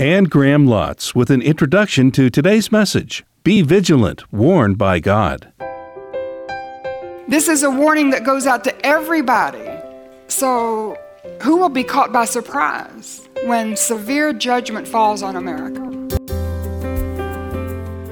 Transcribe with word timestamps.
Anne 0.00 0.24
Graham 0.24 0.66
Lotz 0.66 1.14
with 1.14 1.30
an 1.30 1.40
introduction 1.40 2.10
to 2.10 2.28
today's 2.28 2.72
message 2.72 3.24
Be 3.44 3.62
vigilant, 3.62 4.24
warned 4.32 4.76
by 4.76 4.98
God. 4.98 5.52
This 7.28 7.46
is 7.46 7.62
a 7.62 7.70
warning 7.70 8.10
that 8.10 8.24
goes 8.24 8.44
out 8.44 8.64
to 8.64 8.74
everybody. 8.84 9.70
So, 10.26 10.98
who 11.42 11.58
will 11.58 11.68
be 11.68 11.84
caught 11.84 12.12
by 12.12 12.24
surprise 12.24 13.28
when 13.44 13.76
severe 13.76 14.32
judgment 14.32 14.88
falls 14.88 15.22
on 15.22 15.36
America? 15.36 15.80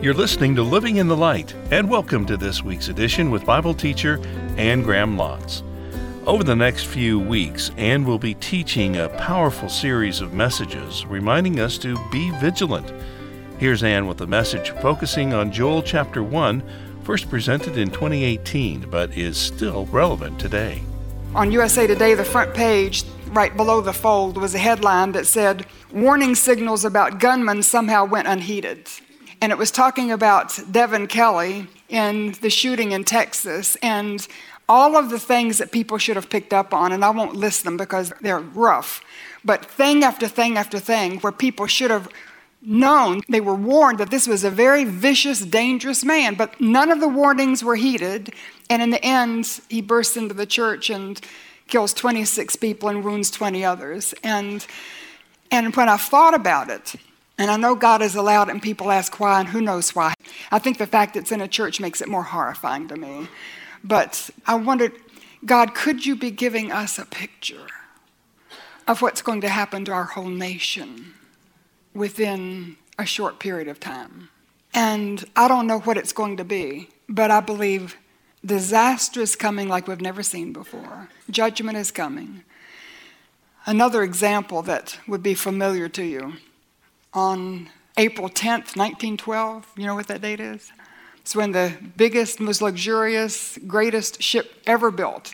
You're 0.00 0.14
listening 0.14 0.54
to 0.54 0.62
Living 0.62 0.98
in 0.98 1.08
the 1.08 1.16
Light, 1.16 1.52
and 1.72 1.90
welcome 1.90 2.24
to 2.26 2.36
this 2.36 2.62
week's 2.62 2.90
edition 2.90 3.32
with 3.32 3.44
Bible 3.44 3.74
teacher 3.74 4.20
Anne 4.56 4.82
Graham 4.82 5.16
Lotz. 5.16 5.64
Over 6.24 6.44
the 6.44 6.54
next 6.54 6.84
few 6.84 7.18
weeks, 7.18 7.72
Anne 7.76 8.04
will 8.04 8.18
be 8.18 8.34
teaching 8.34 8.96
a 8.96 9.08
powerful 9.08 9.68
series 9.68 10.20
of 10.20 10.32
messages 10.32 11.04
reminding 11.04 11.58
us 11.58 11.76
to 11.78 11.98
be 12.12 12.30
vigilant. 12.38 12.92
Here's 13.58 13.82
Anne 13.82 14.06
with 14.06 14.20
a 14.20 14.26
message 14.28 14.70
focusing 14.70 15.34
on 15.34 15.50
Joel 15.50 15.82
chapter 15.82 16.22
1, 16.22 16.62
first 17.02 17.28
presented 17.28 17.76
in 17.76 17.90
2018, 17.90 18.88
but 18.88 19.18
is 19.18 19.36
still 19.36 19.86
relevant 19.86 20.38
today. 20.38 20.82
On 21.34 21.50
USA 21.50 21.88
Today, 21.88 22.14
the 22.14 22.24
front 22.24 22.54
page, 22.54 23.02
right 23.30 23.56
below 23.56 23.80
the 23.80 23.92
fold, 23.92 24.36
was 24.36 24.54
a 24.54 24.58
headline 24.58 25.10
that 25.12 25.26
said, 25.26 25.66
Warning 25.92 26.36
signals 26.36 26.84
about 26.84 27.18
gunmen 27.18 27.64
somehow 27.64 28.04
went 28.04 28.28
unheeded. 28.28 28.88
And 29.40 29.50
it 29.50 29.58
was 29.58 29.72
talking 29.72 30.12
about 30.12 30.56
Devin 30.70 31.08
Kelley 31.08 31.66
in 31.88 32.36
the 32.42 32.48
shooting 32.48 32.92
in 32.92 33.02
Texas. 33.02 33.76
And 33.82 34.24
all 34.68 34.96
of 34.96 35.10
the 35.10 35.18
things 35.18 35.58
that 35.58 35.72
people 35.72 35.98
should 35.98 36.16
have 36.16 36.30
picked 36.30 36.52
up 36.52 36.72
on, 36.72 36.92
and 36.92 37.04
I 37.04 37.10
won't 37.10 37.34
list 37.34 37.64
them 37.64 37.76
because 37.76 38.12
they're 38.20 38.38
rough, 38.38 39.02
but 39.44 39.64
thing 39.64 40.04
after 40.04 40.28
thing 40.28 40.56
after 40.56 40.78
thing 40.78 41.18
where 41.20 41.32
people 41.32 41.66
should 41.66 41.90
have 41.90 42.08
known, 42.62 43.22
they 43.28 43.40
were 43.40 43.54
warned 43.54 43.98
that 43.98 44.10
this 44.10 44.26
was 44.26 44.44
a 44.44 44.50
very 44.50 44.84
vicious, 44.84 45.40
dangerous 45.40 46.04
man, 46.04 46.34
but 46.34 46.60
none 46.60 46.90
of 46.90 47.00
the 47.00 47.08
warnings 47.08 47.64
were 47.64 47.76
heeded. 47.76 48.32
And 48.70 48.80
in 48.80 48.90
the 48.90 49.04
end, 49.04 49.60
he 49.68 49.82
bursts 49.82 50.16
into 50.16 50.34
the 50.34 50.46
church 50.46 50.88
and 50.88 51.20
kills 51.66 51.92
26 51.92 52.56
people 52.56 52.88
and 52.88 53.02
wounds 53.04 53.30
20 53.30 53.64
others. 53.64 54.14
And, 54.22 54.64
and 55.50 55.74
when 55.74 55.88
I 55.88 55.96
thought 55.96 56.34
about 56.34 56.70
it, 56.70 56.94
and 57.38 57.50
I 57.50 57.56
know 57.56 57.74
God 57.74 58.00
has 58.00 58.14
allowed 58.14 58.48
it, 58.48 58.52
and 58.52 58.62
people 58.62 58.90
ask 58.90 59.18
why, 59.18 59.40
and 59.40 59.48
who 59.48 59.60
knows 59.60 59.94
why. 59.94 60.14
I 60.50 60.58
think 60.58 60.78
the 60.78 60.86
fact 60.86 61.14
that 61.14 61.20
it's 61.20 61.32
in 61.32 61.40
a 61.40 61.48
church 61.48 61.80
makes 61.80 62.00
it 62.00 62.08
more 62.08 62.22
horrifying 62.22 62.86
to 62.88 62.96
me. 62.96 63.26
But 63.84 64.30
I 64.46 64.54
wondered, 64.54 64.92
God, 65.44 65.74
could 65.74 66.06
you 66.06 66.16
be 66.16 66.30
giving 66.30 66.70
us 66.70 66.98
a 66.98 67.06
picture 67.06 67.66
of 68.86 69.02
what's 69.02 69.22
going 69.22 69.40
to 69.40 69.48
happen 69.48 69.84
to 69.84 69.92
our 69.92 70.04
whole 70.04 70.28
nation 70.28 71.14
within 71.94 72.76
a 72.98 73.06
short 73.06 73.38
period 73.38 73.68
of 73.68 73.80
time? 73.80 74.28
And 74.74 75.24
I 75.36 75.48
don't 75.48 75.66
know 75.66 75.80
what 75.80 75.98
it's 75.98 76.12
going 76.12 76.36
to 76.38 76.44
be, 76.44 76.88
but 77.08 77.30
I 77.30 77.40
believe 77.40 77.96
disaster 78.44 79.20
is 79.20 79.36
coming 79.36 79.68
like 79.68 79.86
we've 79.86 80.00
never 80.00 80.22
seen 80.22 80.52
before. 80.52 81.08
Judgment 81.30 81.76
is 81.76 81.90
coming. 81.90 82.42
Another 83.66 84.02
example 84.02 84.62
that 84.62 84.98
would 85.06 85.22
be 85.22 85.34
familiar 85.34 85.88
to 85.90 86.04
you 86.04 86.34
on 87.12 87.68
April 87.96 88.28
10th, 88.28 88.76
1912, 88.76 89.66
you 89.76 89.86
know 89.86 89.94
what 89.94 90.06
that 90.08 90.22
date 90.22 90.40
is? 90.40 90.72
It's 91.22 91.36
when 91.36 91.52
the 91.52 91.72
biggest, 91.96 92.40
most 92.40 92.60
luxurious, 92.60 93.58
greatest 93.66 94.20
ship 94.20 94.60
ever 94.66 94.90
built 94.90 95.32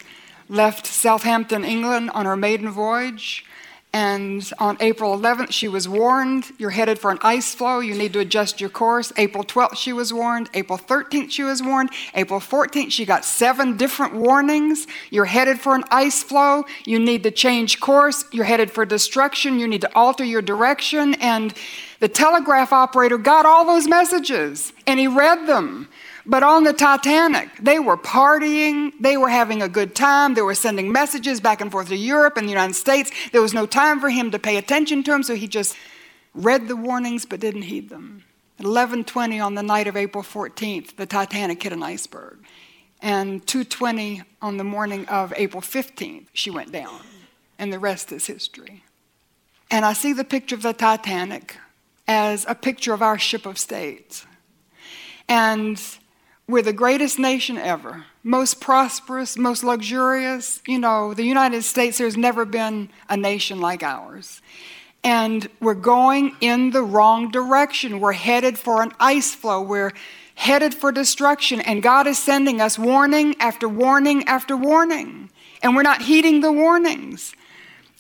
left 0.49 0.87
Southampton, 0.87 1.65
England 1.65 2.11
on 2.15 2.27
her 2.27 2.37
maiden 2.37 2.71
voyage. 2.71 3.45
And 3.91 4.49
on 4.59 4.77
April 4.81 5.19
11th, 5.19 5.51
she 5.51 5.67
was 5.67 5.89
warned 5.89 6.45
you're 6.59 6.71
headed 6.71 6.99
for 6.99 7.11
an 7.11 7.19
ice 7.23 7.55
floe. 7.55 7.81
You 7.81 7.95
need 7.95 8.13
to 8.13 8.19
adjust 8.19 8.61
your 8.61 8.69
course. 8.69 9.15
April 9.17 9.43
12th, 9.43 9.79
she 9.79 9.95
was 9.95 10.13
warned. 10.13 10.51
April 10.53 10.79
13th, 10.79 11.31
she 11.31 11.43
was 11.43 11.63
warned. 11.63 11.89
April 12.15 12.39
14th, 12.39 12.93
she 12.93 13.07
got 13.07 13.25
seven 13.25 13.79
different 13.79 14.15
warnings. 14.15 14.87
You're 15.09 15.25
headed 15.25 15.59
for 15.59 15.75
an 15.75 15.85
ice 15.91 16.23
floe. 16.23 16.67
You 16.85 16.99
need 16.99 17.23
to 17.23 17.31
change 17.31 17.81
course. 17.81 18.27
You're 18.31 18.45
headed 18.45 18.71
for 18.71 18.85
destruction. 18.85 19.59
You 19.59 19.67
need 19.67 19.81
to 19.81 19.91
alter 19.95 20.25
your 20.25 20.43
direction. 20.43 21.15
And 21.15 21.55
the 22.01 22.09
telegraph 22.09 22.73
operator 22.73 23.19
got 23.19 23.47
all 23.47 23.65
those 23.65 23.89
messages 23.89 24.73
and 24.87 25.01
he 25.01 25.09
read 25.09 25.47
them. 25.47 25.89
But 26.25 26.43
on 26.43 26.65
the 26.65 26.75
Titanic, 26.75 27.49
they 27.59 27.79
were 27.79 27.97
partying, 27.97 28.93
they 29.01 29.17
were 29.17 29.31
having 29.31 29.63
a 29.63 29.69
good 29.69 29.95
time, 29.95 30.35
they 30.35 30.43
were 30.43 30.55
sending 30.55 30.93
messages 30.93 31.41
back 31.41 31.61
and 31.61 31.73
forth 31.73 31.89
to 31.89 31.97
Europe 31.97 32.37
and 32.37 32.47
the 32.47 32.53
United 32.53 32.75
States. 32.75 33.11
There 33.33 33.41
was 33.41 33.55
no 33.55 33.65
time 33.65 33.99
for 33.99 34.11
him 34.11 34.31
to 34.33 34.39
pay 34.39 34.59
attention 34.59 35.03
to 35.05 35.11
them, 35.11 35.23
so 35.23 35.35
he 35.35 35.49
just 35.49 35.75
read 36.35 36.69
the 36.69 36.77
warnings 36.77 37.25
but 37.25 37.41
didn't 37.41 37.63
heed 37.63 37.89
them. 37.89 38.25
At 38.59 38.67
11:20 38.67 39.41
on 39.41 39.55
the 39.55 39.63
night 39.63 39.87
of 39.87 39.97
April 39.97 40.23
14th, 40.23 40.97
the 40.97 41.07
Titanic 41.07 41.63
hit 41.63 41.73
an 41.73 41.83
iceberg. 41.83 42.39
And 43.01 43.47
2:20 43.47 44.23
on 44.43 44.57
the 44.57 44.65
morning 44.65 45.07
of 45.07 45.33
April 45.37 45.63
15th, 45.63 46.27
she 46.33 46.51
went 46.51 46.73
down. 46.73 47.01
And 47.59 47.73
the 47.73 47.79
rest 47.79 48.13
is 48.13 48.27
history. 48.27 48.83
And 49.71 49.85
I 49.85 49.93
see 49.93 50.13
the 50.13 50.25
picture 50.25 50.55
of 50.55 50.63
the 50.63 50.73
Titanic 50.73 51.57
as 52.09 52.47
a 52.49 52.55
picture 52.55 52.95
of 52.95 53.03
our 53.03 53.19
ship 53.19 53.45
of 53.47 53.59
state. 53.59 54.25
And 55.29 55.81
we're 56.49 56.63
the 56.63 56.73
greatest 56.73 57.19
nation 57.19 57.59
ever, 57.59 58.07
most 58.25 58.61
prosperous, 58.61 59.37
most 59.37 59.63
luxurious. 59.63 60.63
You 60.67 60.79
know, 60.79 61.13
the 61.13 61.25
United 61.25 61.63
States, 61.63 61.99
there's 61.99 62.17
never 62.17 62.47
been 62.47 62.89
a 63.11 63.17
nation 63.19 63.61
like 63.61 63.83
ours. 63.83 64.41
And 65.05 65.47
we're 65.61 65.75
going 65.75 66.35
in 66.41 66.71
the 66.71 66.83
wrong 66.83 67.31
direction. 67.31 68.01
We're 68.01 68.13
headed 68.13 68.59
for 68.59 68.83
an 68.83 68.93
ice 68.99 69.35
floe. 69.35 69.61
We're 69.61 69.93
headed 70.35 70.75
for 70.75 70.91
destruction. 70.91 71.61
And 71.61 71.83
God 71.83 72.07
is 72.07 72.19
sending 72.19 72.61
us 72.61 72.79
warning 72.79 73.37
after 73.39 73.69
warning 73.69 74.25
after 74.25 74.57
warning. 74.57 75.31
And 75.63 75.77
we're 75.77 75.83
not 75.83 76.03
heeding 76.03 76.41
the 76.41 76.53
warnings. 76.53 77.35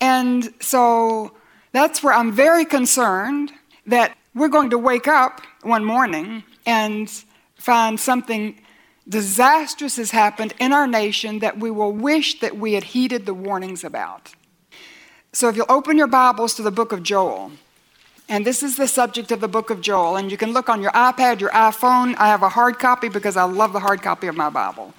And 0.00 0.52
so 0.60 1.32
that's 1.72 2.02
where 2.02 2.14
I'm 2.14 2.32
very 2.32 2.64
concerned 2.64 3.52
that 3.88 4.16
we're 4.34 4.48
going 4.48 4.70
to 4.70 4.78
wake 4.78 5.08
up 5.08 5.40
one 5.62 5.84
morning 5.84 6.44
and 6.64 7.10
find 7.56 7.98
something 7.98 8.60
disastrous 9.08 9.96
has 9.96 10.10
happened 10.10 10.54
in 10.60 10.72
our 10.72 10.86
nation 10.86 11.38
that 11.40 11.58
we 11.58 11.70
will 11.70 11.92
wish 11.92 12.40
that 12.40 12.56
we 12.56 12.74
had 12.74 12.84
heeded 12.84 13.26
the 13.26 13.34
warnings 13.34 13.82
about. 13.82 14.34
So 15.32 15.48
if 15.48 15.56
you'll 15.56 15.66
open 15.70 15.96
your 15.96 16.06
Bibles 16.06 16.54
to 16.54 16.62
the 16.62 16.70
book 16.70 16.92
of 16.92 17.02
Joel, 17.02 17.52
and 18.28 18.44
this 18.44 18.62
is 18.62 18.76
the 18.76 18.86
subject 18.86 19.32
of 19.32 19.40
the 19.40 19.48
book 19.48 19.70
of 19.70 19.80
Joel, 19.80 20.16
and 20.16 20.30
you 20.30 20.36
can 20.36 20.52
look 20.52 20.68
on 20.68 20.82
your 20.82 20.92
iPad, 20.92 21.40
your 21.40 21.50
iPhone. 21.50 22.14
I 22.18 22.28
have 22.28 22.42
a 22.42 22.50
hard 22.50 22.78
copy 22.78 23.08
because 23.08 23.38
I 23.38 23.44
love 23.44 23.72
the 23.72 23.80
hard 23.80 24.02
copy 24.02 24.26
of 24.26 24.36
my 24.36 24.50
Bible. 24.50 24.92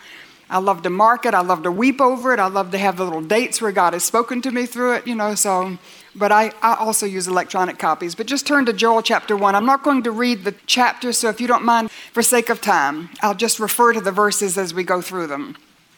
I 0.50 0.58
love 0.60 0.82
to 0.84 0.90
mark 0.90 1.26
it. 1.26 1.34
I 1.34 1.42
love 1.42 1.64
to 1.64 1.72
weep 1.72 2.02
over 2.02 2.34
it. 2.34 2.40
I 2.40 2.48
love 2.48 2.72
to 2.72 2.78
have 2.78 2.98
the 2.98 3.04
little 3.04 3.22
dates 3.22 3.62
where 3.62 3.72
God 3.72 3.94
has 3.94 4.04
spoken 4.04 4.42
to 4.42 4.52
me 4.52 4.66
through 4.66 4.94
it, 4.94 5.08
you 5.08 5.16
know. 5.16 5.36
So 5.36 5.78
but 6.16 6.32
I, 6.32 6.52
I, 6.62 6.76
also 6.76 7.06
use 7.06 7.28
electronic 7.28 7.78
copies. 7.78 8.16
But 8.16 8.28
just 8.28 8.48
turn 8.48 8.66
to 8.66 8.74
Joel 8.74 9.02
chapter 9.02 9.38
1. 9.38 9.56
I'm 9.56 9.66
not 9.66 9.84
going 9.84 10.04
to 10.04 10.12
read 10.12 10.44
the 10.44 10.56
chapter, 10.66 11.14
so 11.14 11.30
if 11.30 11.40
you 11.40 11.48
don't 11.48 11.64
mind, 11.64 11.92
for 11.92 12.22
sake 12.22 12.50
of 12.50 12.62
time, 12.62 13.10
I'll 13.22 13.36
just 13.36 13.60
refer 13.60 13.94
to 13.94 14.02
the 14.02 14.12
verses 14.12 14.58
as 14.58 14.74
we 14.74 14.84
go 14.84 15.02
through 15.02 15.28
them. 15.28 15.56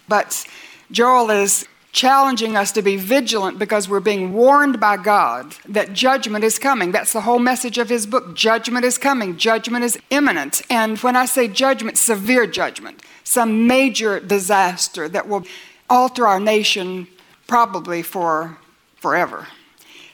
But 0.07 0.45
Joel 0.91 1.29
is 1.31 1.65
challenging 1.91 2.55
us 2.55 2.71
to 2.71 2.81
be 2.81 2.95
vigilant 2.95 3.59
because 3.59 3.89
we're 3.89 3.99
being 3.99 4.33
warned 4.33 4.79
by 4.79 4.97
God 4.97 5.55
that 5.67 5.93
judgment 5.93 6.43
is 6.43 6.57
coming. 6.57 6.91
That's 6.91 7.13
the 7.13 7.21
whole 7.21 7.39
message 7.39 7.77
of 7.77 7.89
his 7.89 8.05
book. 8.05 8.35
Judgment 8.35 8.85
is 8.85 8.97
coming, 8.97 9.37
judgment 9.37 9.83
is 9.83 9.99
imminent. 10.09 10.61
And 10.69 10.97
when 10.99 11.15
I 11.15 11.25
say 11.25 11.47
judgment, 11.47 11.97
severe 11.97 12.47
judgment, 12.47 13.01
some 13.23 13.67
major 13.67 14.19
disaster 14.19 15.09
that 15.09 15.27
will 15.27 15.45
alter 15.89 16.25
our 16.25 16.39
nation 16.39 17.07
probably 17.47 18.01
for 18.01 18.57
forever. 18.95 19.47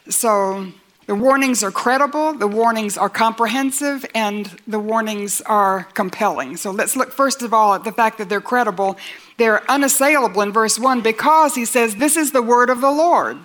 So 0.10 0.72
the 1.06 1.16
warnings 1.16 1.64
are 1.64 1.72
credible, 1.72 2.34
the 2.34 2.48
warnings 2.48 2.98
are 2.98 3.10
comprehensive, 3.10 4.06
and 4.16 4.58
the 4.68 4.80
warnings 4.80 5.42
are 5.42 5.84
compelling. 5.94 6.58
So 6.58 6.72
let's 6.72 6.96
look 6.96 7.12
first 7.12 7.42
of 7.44 7.54
all 7.54 7.76
at 7.76 7.84
the 7.84 7.92
fact 7.92 8.18
that 8.18 8.28
they're 8.28 8.42
credible. 8.42 8.98
They're 9.38 9.70
unassailable 9.70 10.42
in 10.42 10.52
verse 10.52 10.80
1 10.80 11.02
because 11.02 11.56
he 11.56 11.66
says, 11.66 11.96
This 11.96 12.18
is 12.18 12.32
the 12.32 12.42
word 12.42 12.70
of 12.70 12.82
the 12.82 12.92
Lord. 12.92 13.38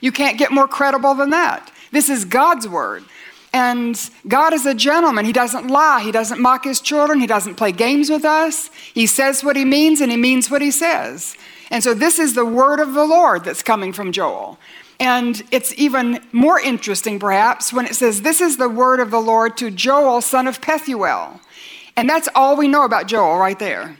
You 0.00 0.12
can't 0.12 0.38
get 0.38 0.52
more 0.52 0.68
credible 0.68 1.14
than 1.14 1.30
that. 1.30 1.70
This 1.90 2.08
is 2.08 2.24
God's 2.24 2.66
word. 2.66 3.04
And 3.52 4.10
God 4.26 4.54
is 4.54 4.64
a 4.64 4.74
gentleman. 4.74 5.26
He 5.26 5.32
doesn't 5.32 5.68
lie. 5.68 6.00
He 6.00 6.10
doesn't 6.10 6.40
mock 6.40 6.64
his 6.64 6.80
children. 6.80 7.20
He 7.20 7.26
doesn't 7.26 7.56
play 7.56 7.70
games 7.70 8.08
with 8.08 8.24
us. 8.24 8.70
He 8.94 9.06
says 9.06 9.44
what 9.44 9.56
he 9.56 9.64
means 9.64 10.00
and 10.00 10.10
he 10.10 10.16
means 10.16 10.50
what 10.50 10.62
he 10.62 10.70
says. 10.70 11.36
And 11.70 11.84
so 11.84 11.92
this 11.92 12.18
is 12.18 12.34
the 12.34 12.46
word 12.46 12.80
of 12.80 12.94
the 12.94 13.04
Lord 13.04 13.44
that's 13.44 13.62
coming 13.62 13.92
from 13.92 14.10
Joel. 14.10 14.58
And 14.98 15.42
it's 15.50 15.74
even 15.76 16.20
more 16.32 16.60
interesting, 16.60 17.18
perhaps, 17.18 17.72
when 17.72 17.86
it 17.86 17.94
says, 17.94 18.22
This 18.22 18.40
is 18.40 18.56
the 18.56 18.68
word 18.68 19.00
of 19.00 19.10
the 19.10 19.20
Lord 19.20 19.56
to 19.58 19.70
Joel, 19.70 20.20
son 20.20 20.46
of 20.46 20.60
Pethuel. 20.60 21.40
And 21.96 22.08
that's 22.08 22.28
all 22.34 22.56
we 22.56 22.68
know 22.68 22.84
about 22.84 23.06
Joel 23.06 23.36
right 23.36 23.58
there. 23.58 23.96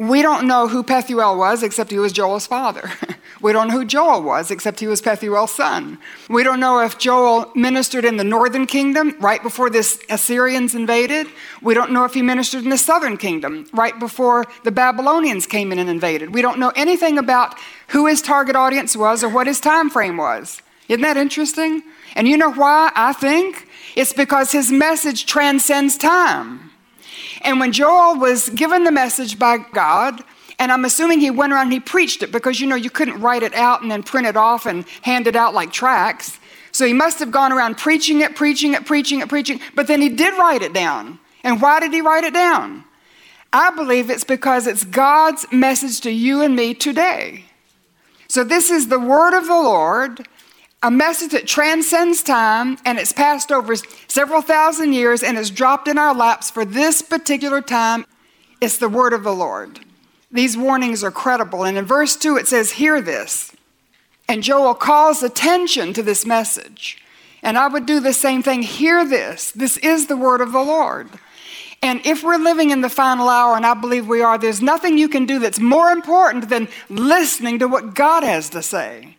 We 0.00 0.22
don't 0.22 0.48
know 0.48 0.66
who 0.66 0.82
Pethuel 0.82 1.36
was 1.36 1.62
except 1.62 1.90
he 1.90 1.98
was 1.98 2.14
Joel's 2.14 2.46
father. 2.46 2.90
we 3.42 3.52
don't 3.52 3.68
know 3.68 3.74
who 3.74 3.84
Joel 3.84 4.22
was 4.22 4.50
except 4.50 4.80
he 4.80 4.86
was 4.86 5.02
Pethuel's 5.02 5.50
son. 5.50 5.98
We 6.30 6.42
don't 6.42 6.58
know 6.58 6.80
if 6.80 6.96
Joel 6.96 7.52
ministered 7.54 8.06
in 8.06 8.16
the 8.16 8.24
northern 8.24 8.64
kingdom 8.64 9.14
right 9.20 9.42
before 9.42 9.68
the 9.68 9.80
Assyrians 10.08 10.74
invaded. 10.74 11.26
We 11.60 11.74
don't 11.74 11.92
know 11.92 12.06
if 12.06 12.14
he 12.14 12.22
ministered 12.22 12.64
in 12.64 12.70
the 12.70 12.78
southern 12.78 13.18
kingdom 13.18 13.66
right 13.74 13.98
before 14.00 14.46
the 14.64 14.72
Babylonians 14.72 15.46
came 15.46 15.70
in 15.70 15.78
and 15.78 15.90
invaded. 15.90 16.32
We 16.32 16.40
don't 16.40 16.58
know 16.58 16.72
anything 16.74 17.18
about 17.18 17.54
who 17.88 18.06
his 18.06 18.22
target 18.22 18.56
audience 18.56 18.96
was 18.96 19.22
or 19.22 19.28
what 19.28 19.46
his 19.46 19.60
time 19.60 19.90
frame 19.90 20.16
was. 20.16 20.62
Isn't 20.88 21.02
that 21.02 21.18
interesting? 21.18 21.82
And 22.16 22.26
you 22.26 22.38
know 22.38 22.52
why 22.52 22.90
I 22.96 23.12
think? 23.12 23.68
It's 23.96 24.14
because 24.14 24.50
his 24.50 24.72
message 24.72 25.26
transcends 25.26 25.98
time. 25.98 26.69
And 27.42 27.60
when 27.60 27.72
Joel 27.72 28.18
was 28.18 28.48
given 28.50 28.84
the 28.84 28.92
message 28.92 29.38
by 29.38 29.58
God, 29.58 30.22
and 30.58 30.70
I'm 30.70 30.84
assuming 30.84 31.20
he 31.20 31.30
went 31.30 31.52
around 31.52 31.64
and 31.64 31.72
he 31.72 31.80
preached 31.80 32.22
it 32.22 32.30
because 32.30 32.60
you 32.60 32.66
know 32.66 32.76
you 32.76 32.90
couldn't 32.90 33.20
write 33.20 33.42
it 33.42 33.54
out 33.54 33.80
and 33.80 33.90
then 33.90 34.02
print 34.02 34.26
it 34.26 34.36
off 34.36 34.66
and 34.66 34.86
hand 35.02 35.26
it 35.26 35.34
out 35.34 35.54
like 35.54 35.72
tracts. 35.72 36.38
So 36.72 36.86
he 36.86 36.92
must 36.92 37.18
have 37.18 37.30
gone 37.30 37.52
around 37.52 37.78
preaching 37.78 38.20
it, 38.20 38.36
preaching 38.36 38.74
it, 38.74 38.84
preaching 38.84 39.20
it, 39.20 39.28
preaching, 39.28 39.58
it. 39.58 39.62
but 39.74 39.86
then 39.86 40.00
he 40.02 40.10
did 40.10 40.34
write 40.38 40.62
it 40.62 40.72
down. 40.72 41.18
And 41.42 41.62
why 41.62 41.80
did 41.80 41.92
he 41.92 42.02
write 42.02 42.24
it 42.24 42.34
down? 42.34 42.84
I 43.52 43.70
believe 43.70 44.10
it's 44.10 44.22
because 44.22 44.66
it's 44.66 44.84
God's 44.84 45.46
message 45.50 46.00
to 46.02 46.10
you 46.10 46.42
and 46.42 46.54
me 46.54 46.74
today. 46.74 47.46
So 48.28 48.44
this 48.44 48.70
is 48.70 48.88
the 48.88 49.00
word 49.00 49.36
of 49.36 49.46
the 49.46 49.54
Lord 49.54 50.28
a 50.82 50.90
message 50.90 51.32
that 51.32 51.46
transcends 51.46 52.22
time 52.22 52.78
and 52.86 52.98
it's 52.98 53.12
passed 53.12 53.52
over 53.52 53.74
several 54.08 54.40
thousand 54.40 54.94
years 54.94 55.22
and 55.22 55.36
is 55.36 55.50
dropped 55.50 55.88
in 55.88 55.98
our 55.98 56.14
laps 56.14 56.50
for 56.50 56.64
this 56.64 57.02
particular 57.02 57.60
time. 57.60 58.06
It's 58.60 58.78
the 58.78 58.88
word 58.88 59.12
of 59.12 59.22
the 59.22 59.34
Lord. 59.34 59.80
These 60.32 60.56
warnings 60.56 61.04
are 61.04 61.10
credible. 61.10 61.64
And 61.64 61.76
in 61.76 61.84
verse 61.84 62.16
2, 62.16 62.36
it 62.36 62.48
says, 62.48 62.72
Hear 62.72 63.00
this. 63.00 63.52
And 64.28 64.42
Joel 64.42 64.74
calls 64.74 65.22
attention 65.22 65.92
to 65.92 66.02
this 66.02 66.24
message. 66.24 67.02
And 67.42 67.58
I 67.58 67.68
would 67.68 67.84
do 67.84 68.00
the 68.00 68.12
same 68.12 68.42
thing. 68.42 68.62
Hear 68.62 69.04
this. 69.04 69.50
This 69.50 69.76
is 69.78 70.06
the 70.06 70.16
word 70.16 70.40
of 70.40 70.52
the 70.52 70.62
Lord. 70.62 71.08
And 71.82 72.04
if 72.04 72.22
we're 72.22 72.36
living 72.36 72.70
in 72.70 72.82
the 72.82 72.90
final 72.90 73.28
hour, 73.28 73.56
and 73.56 73.66
I 73.66 73.74
believe 73.74 74.06
we 74.06 74.22
are, 74.22 74.38
there's 74.38 74.60
nothing 74.60 74.98
you 74.98 75.08
can 75.08 75.24
do 75.24 75.38
that's 75.38 75.58
more 75.58 75.90
important 75.90 76.48
than 76.48 76.68
listening 76.88 77.58
to 77.58 77.66
what 77.66 77.94
God 77.94 78.22
has 78.22 78.50
to 78.50 78.62
say. 78.62 79.16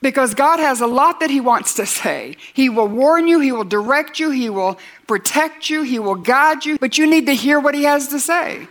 Because 0.00 0.34
God 0.34 0.60
has 0.60 0.80
a 0.80 0.86
lot 0.86 1.20
that 1.20 1.30
He 1.30 1.40
wants 1.40 1.74
to 1.74 1.86
say. 1.86 2.36
He 2.54 2.68
will 2.68 2.86
warn 2.86 3.26
you, 3.26 3.40
He 3.40 3.52
will 3.52 3.64
direct 3.64 4.20
you, 4.20 4.30
He 4.30 4.48
will 4.48 4.78
protect 5.06 5.68
you, 5.68 5.82
He 5.82 5.98
will 5.98 6.14
guide 6.14 6.64
you, 6.64 6.78
but 6.78 6.98
you 6.98 7.06
need 7.06 7.26
to 7.26 7.34
hear 7.34 7.58
what 7.58 7.74
He 7.74 7.82
has 7.84 8.08
to 8.08 8.20
say. 8.20 8.68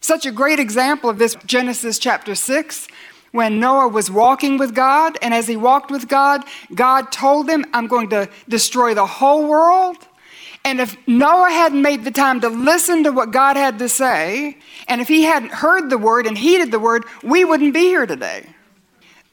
Such 0.00 0.26
a 0.26 0.32
great 0.32 0.58
example 0.58 1.10
of 1.10 1.18
this, 1.18 1.36
Genesis 1.46 1.98
chapter 1.98 2.34
6, 2.34 2.88
when 3.32 3.60
Noah 3.60 3.88
was 3.88 4.10
walking 4.10 4.56
with 4.58 4.74
God, 4.74 5.18
and 5.20 5.34
as 5.34 5.46
he 5.46 5.56
walked 5.56 5.90
with 5.90 6.08
God, 6.08 6.44
God 6.74 7.12
told 7.12 7.48
him, 7.48 7.64
I'm 7.74 7.86
going 7.86 8.08
to 8.10 8.28
destroy 8.48 8.94
the 8.94 9.06
whole 9.06 9.46
world. 9.46 9.96
And 10.64 10.80
if 10.80 10.96
Noah 11.06 11.50
hadn't 11.50 11.82
made 11.82 12.04
the 12.04 12.10
time 12.10 12.40
to 12.40 12.48
listen 12.48 13.04
to 13.04 13.10
what 13.10 13.30
God 13.30 13.56
had 13.56 13.78
to 13.80 13.88
say, 13.88 14.56
and 14.86 15.00
if 15.00 15.08
he 15.08 15.22
hadn't 15.22 15.52
heard 15.52 15.90
the 15.90 15.98
word 15.98 16.26
and 16.26 16.38
heeded 16.38 16.70
the 16.70 16.78
word, 16.78 17.04
we 17.22 17.44
wouldn't 17.44 17.74
be 17.74 17.80
here 17.80 18.06
today. 18.06 18.46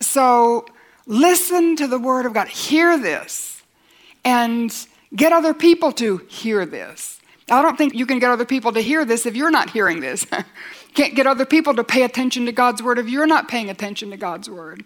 So 0.01 0.65
Listen 1.07 1.75
to 1.75 1.87
the 1.87 1.99
word 1.99 2.25
of 2.25 2.33
God. 2.33 2.47
Hear 2.47 2.97
this 2.97 3.61
and 4.23 4.73
get 5.15 5.31
other 5.31 5.53
people 5.53 5.91
to 5.93 6.17
hear 6.27 6.65
this. 6.65 7.19
I 7.49 7.61
don't 7.61 7.77
think 7.77 7.93
you 7.93 8.07
can 8.07 8.17
get 8.17 8.31
other 8.31 8.45
people 8.45 8.71
to 8.71 8.81
hear 8.81 9.05
this 9.05 9.25
if 9.25 9.35
you're 9.35 9.51
not 9.51 9.69
hearing 9.69 9.99
this. 9.99 10.25
Can't 10.95 11.15
get 11.15 11.27
other 11.27 11.45
people 11.45 11.75
to 11.75 11.83
pay 11.83 12.03
attention 12.03 12.45
to 12.47 12.51
God's 12.51 12.81
word 12.81 12.97
if 12.97 13.07
you're 13.07 13.27
not 13.27 13.47
paying 13.47 13.69
attention 13.69 14.09
to 14.11 14.17
God's 14.17 14.49
word. 14.49 14.83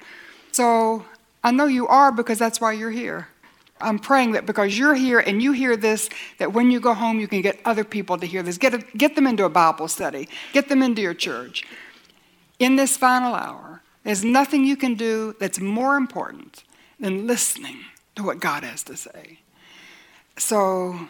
So 0.52 1.06
I 1.44 1.52
know 1.52 1.66
you 1.66 1.88
are 1.88 2.12
because 2.12 2.38
that's 2.38 2.60
why 2.60 2.74
you're 2.74 2.92
here. 2.92 3.30
I'm 3.80 3.98
praying 3.98 4.34
that 4.34 4.46
because 4.46 4.78
you're 4.78 4.96
here 4.96 5.20
and 5.20 5.42
you 5.42 5.54
hear 5.54 5.78
this, 5.78 6.10
that 6.38 6.52
when 6.52 6.70
you 6.70 6.82
go 6.82 6.94
home, 6.94 7.20
you 7.20 7.30
can 7.30 7.42
get 7.42 7.60
other 7.64 7.86
people 7.86 8.18
to 8.18 8.26
hear 8.26 8.44
this. 8.44 8.58
Get, 8.58 8.74
a, 8.74 8.80
get 8.98 9.16
them 9.16 9.26
into 9.26 9.46
a 9.46 9.50
Bible 9.50 9.88
study, 9.88 10.28
get 10.52 10.68
them 10.68 10.84
into 10.84 11.02
your 11.02 11.14
church. 11.14 11.64
In 12.58 12.76
this 12.76 12.98
final 12.98 13.36
hour, 13.36 13.82
there's 14.04 14.24
nothing 14.24 14.64
you 14.64 14.78
can 14.78 14.96
do 14.96 15.36
that's 15.40 15.60
more 15.60 15.96
important 15.96 16.64
than 17.00 17.28
listening 17.28 17.78
to 18.16 18.24
what 18.24 18.40
God 18.40 18.64
has 18.64 18.84
to 18.84 18.98
say. 18.98 19.40
So 20.38 21.08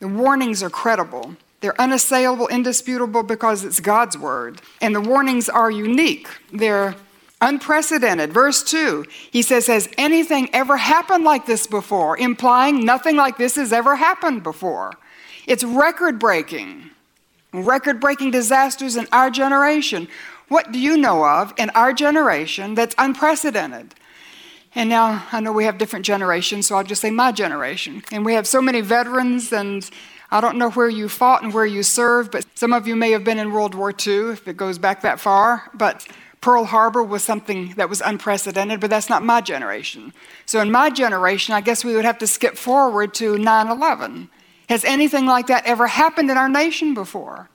the 0.00 0.08
warnings 0.08 0.62
are 0.62 0.70
credible. 0.70 1.36
They're 1.60 1.80
unassailable, 1.80 2.48
indisputable 2.48 3.22
because 3.22 3.64
it's 3.64 3.80
God's 3.80 4.18
word. 4.18 4.60
And 4.80 4.94
the 4.94 5.00
warnings 5.00 5.48
are 5.48 5.70
unique. 5.70 6.28
They're 6.52 6.96
unprecedented. 7.40 8.32
Verse 8.32 8.62
2, 8.62 9.04
he 9.30 9.42
says, 9.42 9.66
Has 9.66 9.88
anything 9.98 10.48
ever 10.54 10.76
happened 10.76 11.24
like 11.24 11.46
this 11.46 11.66
before? 11.66 12.18
Implying 12.18 12.84
nothing 12.84 13.16
like 13.16 13.36
this 13.36 13.56
has 13.56 13.72
ever 13.72 13.96
happened 13.96 14.42
before. 14.42 14.92
It's 15.46 15.64
record 15.64 16.18
breaking. 16.18 16.90
Record 17.52 18.00
breaking 18.00 18.30
disasters 18.30 18.96
in 18.96 19.06
our 19.12 19.28
generation 19.28 20.08
what 20.52 20.70
do 20.70 20.78
you 20.78 20.96
know 20.96 21.24
of 21.24 21.52
in 21.56 21.70
our 21.70 21.92
generation 21.92 22.74
that's 22.74 22.94
unprecedented? 22.98 23.94
And 24.74 24.88
now 24.88 25.26
I 25.32 25.40
know 25.40 25.52
we 25.52 25.64
have 25.64 25.78
different 25.78 26.04
generations, 26.04 26.66
so 26.66 26.76
I'll 26.76 26.84
just 26.84 27.02
say 27.02 27.10
my 27.10 27.32
generation. 27.32 28.02
And 28.12 28.24
we 28.24 28.34
have 28.34 28.46
so 28.46 28.62
many 28.62 28.80
veterans, 28.80 29.52
and 29.52 29.88
I 30.30 30.40
don't 30.40 30.56
know 30.56 30.70
where 30.70 30.88
you 30.88 31.08
fought 31.08 31.42
and 31.42 31.52
where 31.52 31.66
you 31.66 31.82
served, 31.82 32.32
but 32.32 32.46
some 32.54 32.72
of 32.72 32.86
you 32.86 32.96
may 32.96 33.10
have 33.10 33.24
been 33.24 33.38
in 33.38 33.52
World 33.52 33.74
War 33.74 33.90
II 33.90 34.30
if 34.30 34.48
it 34.48 34.56
goes 34.56 34.78
back 34.78 35.02
that 35.02 35.20
far. 35.20 35.70
But 35.74 36.06
Pearl 36.40 36.64
Harbor 36.64 37.02
was 37.02 37.22
something 37.22 37.74
that 37.76 37.88
was 37.88 38.00
unprecedented, 38.00 38.80
but 38.80 38.90
that's 38.90 39.08
not 39.08 39.22
my 39.22 39.40
generation. 39.40 40.12
So 40.46 40.60
in 40.60 40.70
my 40.70 40.90
generation, 40.90 41.54
I 41.54 41.60
guess 41.60 41.84
we 41.84 41.94
would 41.94 42.04
have 42.04 42.18
to 42.18 42.26
skip 42.26 42.56
forward 42.56 43.14
to 43.14 43.38
9 43.38 43.68
11. 43.68 44.30
Has 44.68 44.84
anything 44.84 45.26
like 45.26 45.48
that 45.48 45.66
ever 45.66 45.86
happened 45.86 46.30
in 46.30 46.36
our 46.36 46.48
nation 46.48 46.94
before? 46.94 47.50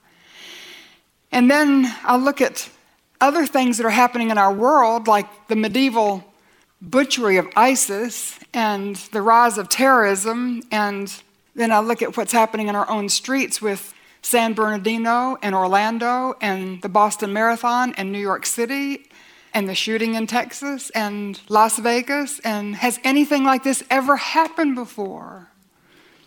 And 1.32 1.50
then 1.50 1.92
I'll 2.04 2.20
look 2.20 2.40
at 2.40 2.70
other 3.20 3.46
things 3.46 3.78
that 3.78 3.86
are 3.86 3.90
happening 3.90 4.30
in 4.30 4.38
our 4.38 4.52
world, 4.52 5.08
like 5.08 5.48
the 5.48 5.56
medieval 5.56 6.24
butchery 6.80 7.36
of 7.36 7.48
ISIS 7.56 8.38
and 8.54 8.96
the 9.12 9.22
rise 9.22 9.58
of 9.58 9.68
terrorism, 9.68 10.62
and 10.70 11.22
then 11.54 11.72
I 11.72 11.80
look 11.80 12.02
at 12.02 12.16
what's 12.16 12.32
happening 12.32 12.68
in 12.68 12.76
our 12.76 12.88
own 12.88 13.08
streets 13.08 13.60
with 13.60 13.92
San 14.22 14.52
Bernardino 14.52 15.36
and 15.42 15.54
Orlando 15.54 16.36
and 16.40 16.80
the 16.82 16.88
Boston 16.88 17.32
Marathon 17.32 17.94
and 17.96 18.12
New 18.12 18.20
York 18.20 18.46
City 18.46 19.08
and 19.54 19.68
the 19.68 19.74
shooting 19.74 20.14
in 20.14 20.26
Texas 20.26 20.90
and 20.90 21.40
Las 21.48 21.78
Vegas. 21.78 22.38
And 22.40 22.76
has 22.76 23.00
anything 23.02 23.44
like 23.44 23.64
this 23.64 23.82
ever 23.90 24.16
happened 24.16 24.74
before? 24.74 25.48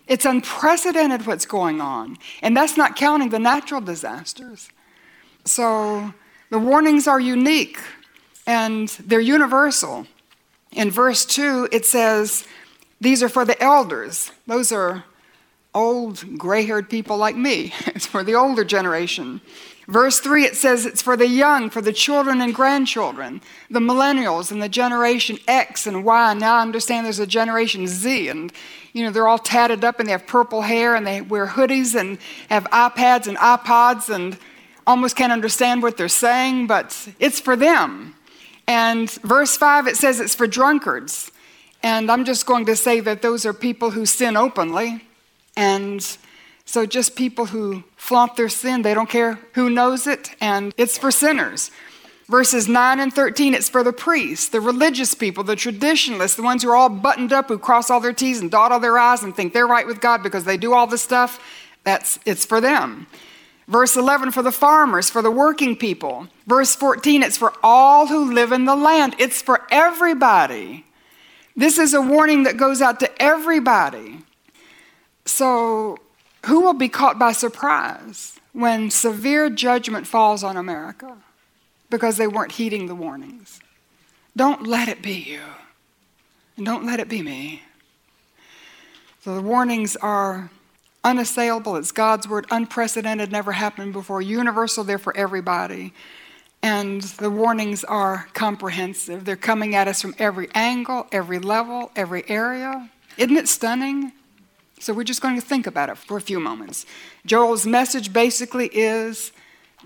It's 0.07 0.25
unprecedented 0.25 1.25
what's 1.25 1.45
going 1.45 1.79
on. 1.79 2.17
And 2.41 2.57
that's 2.57 2.75
not 2.75 2.95
counting 2.95 3.29
the 3.29 3.39
natural 3.39 3.79
disasters. 3.79 4.69
So 5.45 6.13
the 6.51 6.59
warnings 6.59 7.07
are 7.07 7.19
unique 7.19 7.79
and 8.45 8.89
they're 9.05 9.19
universal. 9.19 10.05
In 10.73 10.91
verse 10.91 11.25
2, 11.25 11.69
it 11.71 11.85
says, 11.85 12.45
These 12.99 13.23
are 13.23 13.29
for 13.29 13.45
the 13.45 13.61
elders. 13.63 14.31
Those 14.45 14.71
are 14.71 15.05
old, 15.73 16.37
gray 16.37 16.65
haired 16.65 16.89
people 16.89 17.17
like 17.17 17.35
me. 17.35 17.73
It's 17.87 18.05
for 18.05 18.23
the 18.23 18.35
older 18.35 18.65
generation. 18.65 19.41
Verse 19.87 20.19
3, 20.19 20.45
it 20.45 20.55
says 20.55 20.85
it's 20.85 21.01
for 21.01 21.17
the 21.17 21.27
young, 21.27 21.69
for 21.69 21.81
the 21.81 21.91
children 21.93 22.39
and 22.41 22.53
grandchildren, 22.53 23.41
the 23.69 23.79
millennials 23.79 24.51
and 24.51 24.61
the 24.61 24.69
generation 24.69 25.37
X 25.47 25.87
and 25.87 26.03
Y. 26.05 26.33
Now 26.33 26.57
I 26.57 26.61
understand 26.61 27.05
there's 27.05 27.19
a 27.19 27.27
generation 27.27 27.87
Z, 27.87 28.27
and 28.27 28.53
you 28.93 29.03
know, 29.03 29.11
they're 29.11 29.27
all 29.27 29.39
tatted 29.39 29.83
up 29.83 29.99
and 29.99 30.07
they 30.07 30.11
have 30.11 30.27
purple 30.27 30.61
hair 30.61 30.95
and 30.95 31.07
they 31.07 31.21
wear 31.21 31.47
hoodies 31.47 31.99
and 31.99 32.17
have 32.49 32.65
iPads 32.65 33.27
and 33.27 33.37
iPods 33.37 34.13
and 34.13 34.37
almost 34.91 35.15
can't 35.15 35.31
understand 35.31 35.81
what 35.81 35.95
they're 35.97 36.09
saying, 36.09 36.67
but 36.67 37.07
it's 37.17 37.39
for 37.39 37.55
them. 37.55 38.13
And 38.67 39.09
verse 39.21 39.57
5, 39.57 39.87
it 39.87 39.95
says 39.95 40.19
it's 40.19 40.35
for 40.35 40.47
drunkards. 40.47 41.31
And 41.81 42.11
I'm 42.11 42.25
just 42.25 42.45
going 42.45 42.65
to 42.65 42.75
say 42.75 42.99
that 42.99 43.21
those 43.21 43.45
are 43.45 43.53
people 43.53 43.91
who 43.91 44.05
sin 44.05 44.37
openly. 44.37 45.03
And 45.55 46.05
so 46.65 46.85
just 46.85 47.15
people 47.15 47.47
who 47.47 47.83
flaunt 47.95 48.35
their 48.35 48.49
sin, 48.49 48.81
they 48.81 48.93
don't 48.93 49.09
care 49.09 49.39
who 49.53 49.69
knows 49.69 50.07
it, 50.07 50.35
and 50.39 50.73
it's 50.77 50.97
for 50.97 51.09
sinners. 51.09 51.71
Verses 52.27 52.67
9 52.67 52.99
and 52.99 53.13
13, 53.13 53.53
it's 53.53 53.67
for 53.67 53.83
the 53.83 53.91
priests, 53.91 54.49
the 54.49 54.61
religious 54.61 55.13
people, 55.13 55.43
the 55.43 55.55
traditionalists, 55.55 56.37
the 56.37 56.43
ones 56.43 56.63
who 56.63 56.69
are 56.69 56.75
all 56.75 56.89
buttoned 56.89 57.33
up, 57.33 57.47
who 57.47 57.57
cross 57.57 57.89
all 57.89 57.99
their 57.99 58.13
T's 58.13 58.39
and 58.39 58.51
dot 58.51 58.71
all 58.71 58.79
their 58.79 58.97
I's 58.97 59.23
and 59.23 59.35
think 59.35 59.53
they're 59.53 59.67
right 59.67 59.87
with 59.87 59.99
God 59.99 60.21
because 60.23 60.45
they 60.45 60.57
do 60.57 60.73
all 60.73 60.87
this 60.87 61.01
stuff. 61.01 61.43
That's, 61.83 62.19
it's 62.25 62.45
for 62.45 62.61
them. 62.61 63.07
Verse 63.71 63.95
11 63.95 64.31
for 64.31 64.43
the 64.43 64.51
farmers, 64.51 65.09
for 65.09 65.21
the 65.21 65.31
working 65.31 65.75
people. 65.75 66.27
Verse 66.45 66.75
14, 66.75 67.23
it's 67.23 67.37
for 67.37 67.53
all 67.63 68.07
who 68.07 68.33
live 68.33 68.51
in 68.51 68.65
the 68.65 68.75
land. 68.75 69.15
It's 69.17 69.41
for 69.41 69.65
everybody. 69.71 70.85
This 71.55 71.79
is 71.79 71.93
a 71.93 72.01
warning 72.01 72.43
that 72.43 72.57
goes 72.57 72.81
out 72.81 72.99
to 72.99 73.21
everybody. 73.21 74.19
So, 75.25 75.97
who 76.45 76.61
will 76.61 76.73
be 76.73 76.89
caught 76.89 77.17
by 77.17 77.31
surprise? 77.31 78.39
when 78.53 78.89
severe 78.89 79.49
judgment 79.49 80.07
falls 80.07 80.43
on 80.43 80.57
America 80.57 81.17
because 81.89 82.17
they 82.17 82.27
weren't 82.27 82.53
heeding 82.53 82.87
the 82.87 82.95
warnings. 82.95 83.59
Don't 84.35 84.67
let 84.67 84.87
it 84.87 85.01
be 85.01 85.13
you, 85.13 85.41
and 86.57 86.65
don't 86.65 86.85
let 86.85 86.99
it 86.99 87.09
be 87.09 87.21
me. 87.21 87.63
So 89.23 89.35
the 89.35 89.41
warnings 89.41 89.95
are 89.97 90.49
unassailable. 91.03 91.75
It's 91.75 91.91
God's 91.91 92.27
word, 92.27 92.45
unprecedented, 92.51 93.31
never 93.31 93.51
happened 93.51 93.93
before, 93.93 94.21
universal, 94.21 94.83
there 94.83 94.97
for 94.97 95.15
everybody. 95.15 95.93
And 96.63 97.01
the 97.01 97.31
warnings 97.31 97.83
are 97.83 98.27
comprehensive. 98.33 99.25
They're 99.25 99.35
coming 99.35 99.73
at 99.73 99.87
us 99.87 100.01
from 100.01 100.13
every 100.19 100.49
angle, 100.53 101.07
every 101.11 101.39
level, 101.39 101.91
every 101.95 102.29
area. 102.29 102.89
Isn't 103.17 103.37
it 103.37 103.47
stunning? 103.47 104.11
So 104.79 104.93
we're 104.93 105.03
just 105.03 105.21
going 105.21 105.35
to 105.35 105.45
think 105.45 105.67
about 105.67 105.89
it 105.89 105.97
for 105.97 106.17
a 106.17 106.21
few 106.21 106.39
moments. 106.39 106.85
Joel's 107.25 107.65
message 107.65 108.13
basically 108.13 108.67
is 108.67 109.31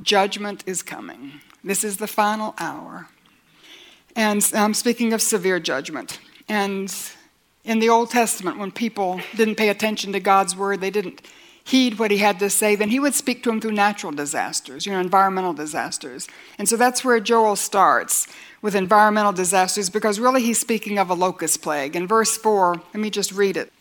judgment 0.02 0.64
is 0.66 0.84
coming. 0.84 1.42
This 1.64 1.84
is 1.84 1.98
the 1.98 2.08
final 2.08 2.54
hour. 2.58 3.08
And 4.16 4.50
I'm 4.54 4.74
speaking 4.74 5.14
of 5.14 5.22
severe 5.22 5.60
judgment. 5.60 6.20
And 6.48 6.94
in 7.66 7.80
the 7.80 7.90
Old 7.90 8.12
Testament, 8.12 8.58
when 8.58 8.72
people 8.72 9.20
didn't 9.36 9.56
pay 9.56 9.70
attention 9.70 10.14
to 10.14 10.20
God's 10.20 10.56
word, 10.56 10.80
they 10.82 10.92
didn't 10.92 11.22
heed 11.66 11.98
what 11.98 12.12
he 12.12 12.18
had 12.18 12.38
to 12.38 12.50
say, 12.50 12.76
then 12.76 12.90
he 12.90 13.00
would 13.00 13.16
speak 13.16 13.42
to 13.42 13.50
them 13.50 13.60
through 13.60 13.72
natural 13.72 14.12
disasters, 14.12 14.86
you 14.86 14.92
know, 14.92 15.00
environmental 15.00 15.52
disasters. 15.52 16.28
And 16.60 16.70
so 16.70 16.78
that's 16.78 17.04
where 17.04 17.20
Joel 17.20 17.56
starts 17.56 18.28
with 18.62 18.76
environmental 18.76 19.34
disasters 19.34 19.90
because 19.90 20.20
really 20.20 20.44
he's 20.44 20.60
speaking 20.60 21.00
of 21.00 21.10
a 21.10 21.16
locust 21.16 21.64
plague. 21.64 21.96
In 21.96 22.08
verse 22.08 22.38
4, 22.38 22.76
let 22.76 22.96
me 22.96 23.10
just 23.10 23.32
read 23.32 23.58
it. 23.58 23.74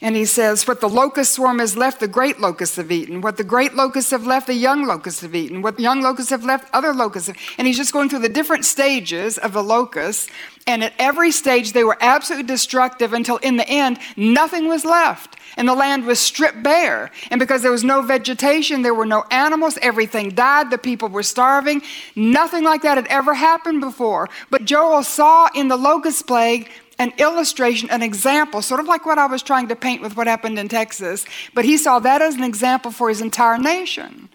And 0.00 0.14
he 0.14 0.26
says, 0.26 0.66
What 0.68 0.80
the 0.80 0.88
locust 0.88 1.34
swarm 1.34 1.58
has 1.58 1.76
left, 1.76 1.98
the 1.98 2.06
great 2.06 2.38
locusts 2.38 2.76
have 2.76 2.92
eaten. 2.92 3.20
What 3.20 3.36
the 3.36 3.44
great 3.44 3.74
locusts 3.74 4.12
have 4.12 4.26
left, 4.26 4.46
the 4.46 4.54
young 4.54 4.86
locusts 4.86 5.22
have 5.22 5.34
eaten. 5.34 5.60
What 5.60 5.76
the 5.76 5.82
young 5.82 6.02
locusts 6.02 6.30
have 6.30 6.44
left, 6.44 6.72
other 6.72 6.94
locusts 6.94 7.26
have. 7.26 7.36
And 7.58 7.66
he's 7.66 7.76
just 7.76 7.92
going 7.92 8.08
through 8.08 8.20
the 8.20 8.28
different 8.28 8.64
stages 8.64 9.38
of 9.38 9.52
the 9.52 9.62
locusts. 9.62 10.30
And 10.68 10.84
at 10.84 10.92
every 11.00 11.32
stage, 11.32 11.72
they 11.72 11.82
were 11.82 11.96
absolutely 12.00 12.46
destructive 12.46 13.12
until 13.12 13.38
in 13.38 13.56
the 13.56 13.68
end, 13.68 13.98
nothing 14.16 14.68
was 14.68 14.84
left. 14.84 15.36
And 15.56 15.66
the 15.66 15.74
land 15.74 16.06
was 16.06 16.20
stripped 16.20 16.62
bare. 16.62 17.10
And 17.32 17.40
because 17.40 17.62
there 17.62 17.72
was 17.72 17.82
no 17.82 18.00
vegetation, 18.00 18.82
there 18.82 18.94
were 18.94 19.06
no 19.06 19.24
animals, 19.32 19.78
everything 19.82 20.30
died, 20.30 20.70
the 20.70 20.78
people 20.78 21.08
were 21.08 21.24
starving. 21.24 21.82
Nothing 22.14 22.62
like 22.62 22.82
that 22.82 22.98
had 22.98 23.08
ever 23.08 23.34
happened 23.34 23.80
before. 23.80 24.28
But 24.50 24.64
Joel 24.64 25.02
saw 25.02 25.48
in 25.56 25.66
the 25.66 25.76
locust 25.76 26.28
plague 26.28 26.70
an 26.98 27.12
illustration, 27.18 27.88
an 27.90 28.02
example, 28.02 28.60
sort 28.60 28.80
of 28.80 28.86
like 28.86 29.06
what 29.06 29.18
I 29.18 29.26
was 29.26 29.42
trying 29.42 29.68
to 29.68 29.76
paint 29.76 30.02
with 30.02 30.16
what 30.16 30.26
happened 30.26 30.58
in 30.58 30.68
Texas, 30.68 31.24
but 31.54 31.64
he 31.64 31.76
saw 31.76 31.98
that 32.00 32.22
as 32.22 32.34
an 32.34 32.42
example 32.42 32.90
for 32.90 33.08
his 33.08 33.20
entire 33.20 33.58
nation. 33.58 34.28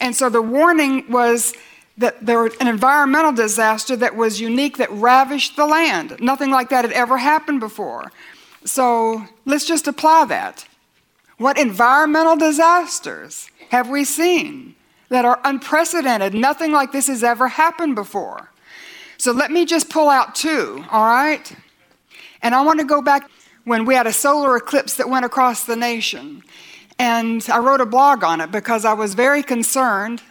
And 0.00 0.14
so 0.14 0.28
the 0.28 0.42
warning 0.42 1.10
was 1.10 1.54
that 1.96 2.24
there 2.24 2.42
was 2.42 2.56
an 2.60 2.68
environmental 2.68 3.32
disaster 3.32 3.96
that 3.96 4.14
was 4.14 4.40
unique 4.40 4.76
that 4.78 4.90
ravished 4.92 5.56
the 5.56 5.66
land. 5.66 6.16
Nothing 6.20 6.50
like 6.50 6.68
that 6.70 6.84
had 6.84 6.92
ever 6.92 7.18
happened 7.18 7.60
before. 7.60 8.12
So 8.64 9.24
let's 9.44 9.64
just 9.64 9.88
apply 9.88 10.26
that. 10.26 10.66
What 11.38 11.58
environmental 11.58 12.36
disasters 12.36 13.50
have 13.70 13.88
we 13.88 14.04
seen 14.04 14.74
that 15.08 15.24
are 15.24 15.40
unprecedented? 15.44 16.34
Nothing 16.34 16.72
like 16.72 16.92
this 16.92 17.06
has 17.06 17.22
ever 17.24 17.48
happened 17.48 17.94
before. 17.94 18.50
So 19.18 19.32
let 19.32 19.50
me 19.50 19.64
just 19.64 19.88
pull 19.88 20.08
out 20.08 20.34
two, 20.34 20.84
all 20.90 21.04
right? 21.04 21.52
And 22.42 22.54
I 22.54 22.62
want 22.62 22.80
to 22.80 22.86
go 22.86 23.02
back 23.02 23.30
when 23.64 23.84
we 23.84 23.94
had 23.94 24.06
a 24.06 24.12
solar 24.12 24.56
eclipse 24.56 24.94
that 24.96 25.08
went 25.08 25.24
across 25.24 25.64
the 25.64 25.76
nation. 25.76 26.42
And 26.98 27.46
I 27.52 27.58
wrote 27.58 27.80
a 27.80 27.86
blog 27.86 28.24
on 28.24 28.40
it 28.40 28.50
because 28.50 28.84
I 28.84 28.92
was 28.92 29.14
very 29.14 29.42
concerned. 29.42 30.22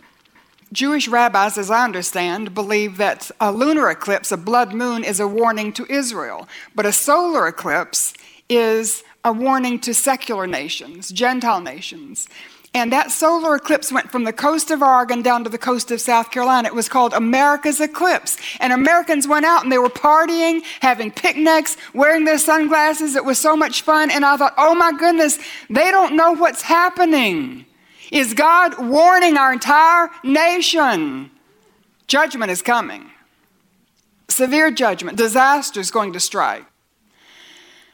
Jewish 0.74 1.08
rabbis, 1.08 1.58
as 1.58 1.72
I 1.72 1.86
understand, 1.86 2.54
believe 2.54 2.98
that 2.98 3.32
a 3.40 3.52
lunar 3.52 3.90
eclipse, 3.90 4.32
a 4.32 4.38
blood 4.38 4.74
moon, 4.74 5.04
is 5.04 5.20
a 5.20 5.28
warning 5.28 5.72
to 5.74 5.86
Israel. 5.90 6.48
But 6.76 6.86
a 6.86 6.92
solar 6.92 7.48
eclipse 7.48 8.14
is 8.50 9.04
a 9.24 9.32
warning 9.32 9.80
to 9.82 9.94
secular 9.94 10.48
nations, 10.48 11.10
Gentile 11.10 11.62
nations. 11.62 12.28
And 12.74 12.92
that 12.92 13.12
solar 13.12 13.56
eclipse 13.56 13.92
went 13.92 14.12
from 14.12 14.24
the 14.24 14.34
coast 14.34 14.70
of 14.70 14.82
Oregon 14.82 15.22
down 15.22 15.44
to 15.44 15.50
the 15.50 15.58
coast 15.58 15.90
of 15.90 16.00
South 16.00 16.32
Carolina. 16.32 16.68
It 16.68 16.76
was 16.76 16.90
called 16.90 17.14
America's 17.14 17.80
Eclipse. 17.80 18.38
And 18.60 18.72
Americans 18.72 19.28
went 19.28 19.46
out 19.46 19.64
and 19.64 19.72
they 19.72 19.78
were 19.78 19.90
partying, 19.90 20.64
having 20.82 21.10
picnics, 21.10 21.78
wearing 21.94 22.26
their 22.26 22.38
sunglasses. 22.38 23.16
It 23.16 23.26
was 23.26 23.40
so 23.40 23.56
much 23.56 23.82
fun. 23.82 24.12
And 24.12 24.24
I 24.24 24.38
thought, 24.38 24.54
oh 24.58 24.76
my 24.76 24.92
goodness, 24.92 25.40
they 25.70 25.90
don't 25.90 26.16
know 26.16 26.34
what's 26.34 26.62
happening. 26.62 27.66
Is 28.12 28.34
God 28.34 28.78
warning 28.78 29.38
our 29.38 29.52
entire 29.52 30.10
nation? 30.24 31.32
Judgment 32.08 32.52
is 32.52 32.62
coming. 32.62 33.10
Severe 34.30 34.72
judgment, 34.72 35.18
disaster 35.18 35.80
is 35.80 35.90
going 35.90 36.14
to 36.14 36.20
strike. 36.20 36.66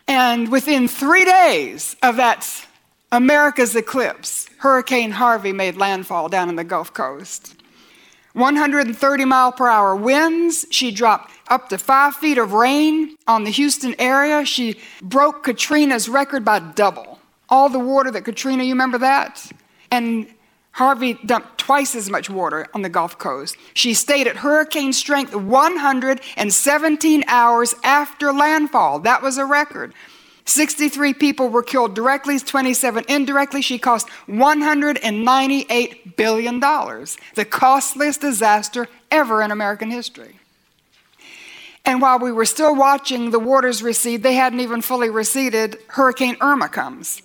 And 0.08 0.52
within 0.52 0.88
three 0.88 1.26
days 1.26 1.96
of 2.04 2.18
that 2.18 2.68
America's 3.14 3.76
eclipse, 3.76 4.50
Hurricane 4.58 5.12
Harvey 5.12 5.52
made 5.52 5.78
landfall 5.78 6.30
down 6.30 6.50
in 6.50 6.56
the 6.56 6.64
Gulf 6.64 6.96
Coast. 6.96 7.54
130 8.34 9.26
mile 9.26 9.52
per 9.52 9.70
hour 9.70 9.96
winds. 9.96 10.66
She 10.72 10.90
dropped 10.90 11.32
up 11.48 11.70
to 11.70 11.78
five 11.78 12.16
feet 12.16 12.40
of 12.40 12.54
rain 12.54 13.16
on 13.28 13.44
the 13.44 13.52
Houston 13.52 13.94
area. 14.00 14.44
She 14.46 14.80
broke 15.04 15.44
Katrina's 15.44 16.10
record 16.10 16.44
by 16.44 16.58
double. 16.58 17.20
All 17.50 17.70
the 17.70 17.78
water 17.78 18.10
that 18.10 18.26
Katrina, 18.26 18.64
you 18.64 18.74
remember 18.74 18.98
that? 18.98 19.48
And 19.92 20.26
Harvey 20.72 21.14
dumped 21.24 21.60
twice 21.60 21.94
as 21.94 22.10
much 22.10 22.32
water 22.32 22.66
on 22.74 22.82
the 22.82 22.90
Gulf 22.90 23.20
Coast. 23.20 23.58
She 23.76 23.94
stayed 23.94 24.26
at 24.26 24.38
hurricane 24.38 24.92
strength 24.92 25.36
117 25.36 27.24
hours 27.28 27.76
after 27.84 28.34
landfall. 28.34 28.98
That 29.02 29.22
was 29.22 29.38
a 29.38 29.46
record. 29.46 29.94
63 30.46 31.14
people 31.14 31.50
were 31.50 31.64
killed 31.64 31.96
directly, 31.96 32.38
27 32.38 33.06
indirectly. 33.08 33.62
She 33.62 33.80
cost 33.80 34.08
$198 34.28 36.16
billion, 36.18 36.60
the 36.60 37.46
costliest 37.50 38.22
disaster 38.22 38.90
ever 39.10 39.42
in 39.42 39.52
American 39.52 39.90
history. 39.90 40.40
And 41.86 42.02
while 42.02 42.20
we 42.20 42.32
were 42.32 42.46
still 42.46 42.76
watching 42.76 43.32
the 43.32 43.40
waters 43.40 43.84
recede, 43.84 44.24
they 44.24 44.36
hadn't 44.36 44.60
even 44.60 44.82
fully 44.82 45.10
receded, 45.10 45.78
Hurricane 45.88 46.38
Irma 46.40 46.70
comes. 46.70 47.22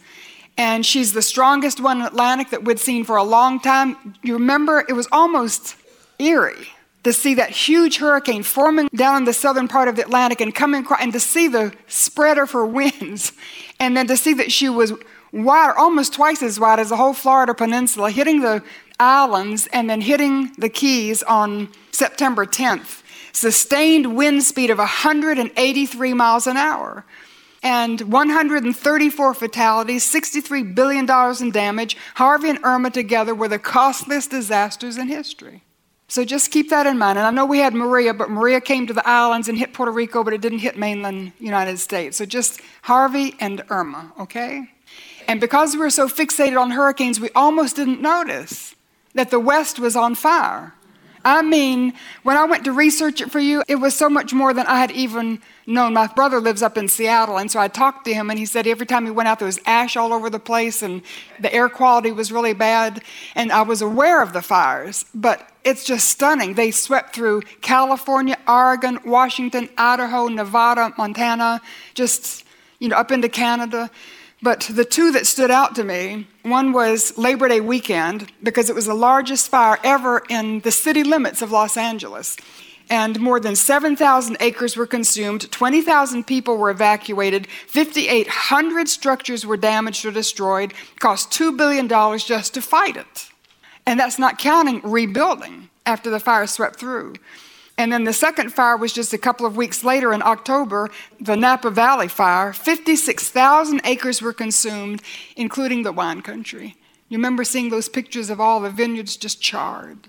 And 0.56 0.84
she's 0.84 1.12
the 1.12 1.22
strongest 1.22 1.80
one 1.80 2.00
in 2.00 2.06
Atlantic 2.06 2.50
that 2.50 2.64
we'd 2.64 2.80
seen 2.80 3.04
for 3.04 3.16
a 3.16 3.22
long 3.22 3.60
time. 3.60 4.16
You 4.22 4.34
remember, 4.34 4.84
it 4.88 4.92
was 4.94 5.06
almost 5.12 5.76
eerie 6.18 6.68
to 7.08 7.12
see 7.14 7.34
that 7.34 7.50
huge 7.50 7.96
hurricane 7.96 8.42
forming 8.42 8.86
down 8.94 9.16
in 9.16 9.24
the 9.24 9.32
southern 9.32 9.66
part 9.66 9.88
of 9.88 9.96
the 9.96 10.02
Atlantic 10.02 10.42
and 10.42 10.54
coming 10.54 10.82
across, 10.82 11.00
and 11.00 11.12
to 11.14 11.20
see 11.20 11.48
the 11.48 11.72
spread 11.86 12.36
of 12.36 12.50
her 12.50 12.66
winds, 12.78 13.32
and 13.80 13.96
then 13.96 14.06
to 14.06 14.16
see 14.16 14.34
that 14.34 14.52
she 14.52 14.68
was 14.68 14.92
wide, 15.32 15.72
almost 15.76 16.12
twice 16.12 16.42
as 16.42 16.60
wide 16.60 16.78
as 16.78 16.90
the 16.90 16.96
whole 16.96 17.14
Florida 17.14 17.54
peninsula, 17.54 18.10
hitting 18.10 18.40
the 18.40 18.62
islands 19.00 19.68
and 19.72 19.88
then 19.88 20.02
hitting 20.02 20.52
the 20.58 20.68
Keys 20.68 21.22
on 21.22 21.68
September 21.92 22.44
10th. 22.44 23.02
Sustained 23.32 24.14
wind 24.16 24.42
speed 24.42 24.68
of 24.68 24.78
183 24.78 26.14
miles 26.14 26.46
an 26.46 26.56
hour. 26.56 27.06
And 27.62 28.00
134 28.00 29.34
fatalities, 29.34 30.12
$63 30.12 30.74
billion 30.74 31.08
in 31.40 31.50
damage. 31.50 31.96
Harvey 32.14 32.50
and 32.50 32.58
Irma 32.62 32.90
together 32.90 33.34
were 33.34 33.48
the 33.48 33.58
costliest 33.58 34.30
disasters 34.30 34.96
in 34.96 35.08
history. 35.08 35.62
So 36.10 36.24
just 36.24 36.50
keep 36.50 36.70
that 36.70 36.86
in 36.86 36.96
mind. 36.96 37.18
And 37.18 37.26
I 37.26 37.30
know 37.30 37.44
we 37.44 37.58
had 37.58 37.74
Maria, 37.74 38.14
but 38.14 38.30
Maria 38.30 38.62
came 38.62 38.86
to 38.86 38.94
the 38.94 39.06
islands 39.06 39.48
and 39.48 39.58
hit 39.58 39.74
Puerto 39.74 39.92
Rico, 39.92 40.24
but 40.24 40.32
it 40.32 40.40
didn't 40.40 40.60
hit 40.60 40.78
mainland 40.78 41.32
United 41.38 41.78
States. 41.78 42.16
So 42.16 42.24
just 42.24 42.60
Harvey 42.82 43.34
and 43.40 43.62
Irma, 43.68 44.12
okay? 44.18 44.70
And 45.26 45.38
because 45.38 45.74
we 45.74 45.80
were 45.80 45.90
so 45.90 46.08
fixated 46.08 46.58
on 46.58 46.70
hurricanes, 46.70 47.20
we 47.20 47.28
almost 47.34 47.76
didn't 47.76 48.00
notice 48.00 48.74
that 49.12 49.30
the 49.30 49.38
West 49.38 49.78
was 49.78 49.94
on 49.96 50.14
fire. 50.14 50.72
I 51.24 51.42
mean, 51.42 51.94
when 52.22 52.36
I 52.36 52.44
went 52.44 52.64
to 52.64 52.72
research 52.72 53.20
it 53.20 53.30
for 53.30 53.40
you, 53.40 53.62
it 53.68 53.76
was 53.76 53.94
so 53.94 54.08
much 54.08 54.32
more 54.32 54.54
than 54.54 54.66
I 54.66 54.78
had 54.78 54.90
even 54.92 55.40
known. 55.66 55.94
My 55.94 56.06
brother 56.06 56.40
lives 56.40 56.62
up 56.62 56.78
in 56.78 56.88
Seattle, 56.88 57.38
and 57.38 57.50
so 57.50 57.60
I 57.60 57.68
talked 57.68 58.04
to 58.06 58.14
him, 58.14 58.30
and 58.30 58.38
he 58.38 58.46
said 58.46 58.66
every 58.66 58.86
time 58.86 59.04
he 59.04 59.10
went 59.10 59.28
out, 59.28 59.38
there 59.38 59.46
was 59.46 59.60
ash 59.66 59.96
all 59.96 60.12
over 60.12 60.30
the 60.30 60.38
place, 60.38 60.82
and 60.82 61.02
the 61.40 61.52
air 61.52 61.68
quality 61.68 62.12
was 62.12 62.30
really 62.30 62.54
bad. 62.54 63.02
And 63.34 63.52
I 63.52 63.62
was 63.62 63.82
aware 63.82 64.22
of 64.22 64.32
the 64.32 64.42
fires, 64.42 65.04
but 65.14 65.50
it's 65.64 65.84
just 65.84 66.08
stunning. 66.08 66.54
They 66.54 66.70
swept 66.70 67.14
through 67.14 67.42
California, 67.60 68.38
Oregon, 68.46 68.98
Washington, 69.04 69.68
Idaho, 69.76 70.28
Nevada, 70.28 70.94
Montana, 70.96 71.60
just 71.94 72.44
you 72.78 72.88
know 72.88 72.96
up 72.96 73.10
into 73.10 73.28
Canada. 73.28 73.90
But 74.40 74.70
the 74.72 74.84
two 74.84 75.10
that 75.12 75.26
stood 75.26 75.50
out 75.50 75.74
to 75.76 75.84
me 75.84 76.28
one 76.42 76.72
was 76.72 77.16
Labor 77.18 77.48
Day 77.48 77.60
weekend 77.60 78.30
because 78.42 78.70
it 78.70 78.74
was 78.74 78.86
the 78.86 78.94
largest 78.94 79.48
fire 79.48 79.78
ever 79.82 80.22
in 80.28 80.60
the 80.60 80.70
city 80.70 81.02
limits 81.02 81.42
of 81.42 81.50
Los 81.50 81.76
Angeles. 81.76 82.36
And 82.90 83.20
more 83.20 83.38
than 83.38 83.54
7,000 83.54 84.36
acres 84.40 84.76
were 84.76 84.86
consumed, 84.86 85.50
20,000 85.52 86.26
people 86.26 86.56
were 86.56 86.70
evacuated, 86.70 87.46
5,800 87.66 88.88
structures 88.88 89.44
were 89.44 89.58
damaged 89.58 90.06
or 90.06 90.10
destroyed, 90.10 90.72
cost 90.98 91.30
$2 91.30 91.54
billion 91.56 91.88
just 92.18 92.54
to 92.54 92.62
fight 92.62 92.96
it. 92.96 93.30
And 93.84 94.00
that's 94.00 94.18
not 94.18 94.38
counting 94.38 94.80
rebuilding 94.82 95.68
after 95.84 96.08
the 96.08 96.20
fire 96.20 96.46
swept 96.46 96.78
through. 96.78 97.14
And 97.78 97.92
then 97.92 98.02
the 98.02 98.12
second 98.12 98.52
fire 98.52 98.76
was 98.76 98.92
just 98.92 99.12
a 99.12 99.18
couple 99.18 99.46
of 99.46 99.56
weeks 99.56 99.84
later 99.84 100.12
in 100.12 100.20
October, 100.20 100.90
the 101.20 101.36
Napa 101.36 101.70
Valley 101.70 102.08
fire. 102.08 102.52
56,000 102.52 103.80
acres 103.84 104.20
were 104.20 104.32
consumed, 104.32 105.00
including 105.36 105.84
the 105.84 105.92
wine 105.92 106.20
country. 106.20 106.76
You 107.08 107.18
remember 107.18 107.44
seeing 107.44 107.70
those 107.70 107.88
pictures 107.88 108.30
of 108.30 108.40
all 108.40 108.58
the 108.58 108.68
vineyards 108.68 109.16
just 109.16 109.40
charred. 109.40 110.08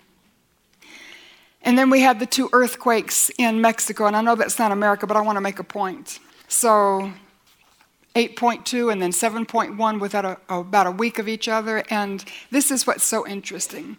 And 1.61 1.77
then 1.77 1.91
we 1.91 2.01
had 2.01 2.19
the 2.19 2.25
two 2.25 2.49
earthquakes 2.53 3.29
in 3.37 3.61
Mexico, 3.61 4.07
and 4.07 4.15
I 4.15 4.21
know 4.21 4.33
that's 4.33 4.57
not 4.57 4.71
America, 4.71 5.05
but 5.05 5.15
I 5.15 5.21
want 5.21 5.35
to 5.35 5.41
make 5.41 5.59
a 5.59 5.63
point. 5.63 6.19
So 6.47 7.13
8.2 8.15 8.91
and 8.91 8.99
then 8.99 9.11
7.1 9.11 9.99
within 9.99 10.25
a, 10.25 10.37
about 10.49 10.87
a 10.87 10.91
week 10.91 11.19
of 11.19 11.27
each 11.27 11.47
other, 11.47 11.83
and 11.91 12.25
this 12.49 12.71
is 12.71 12.87
what's 12.87 13.03
so 13.03 13.27
interesting. 13.27 13.97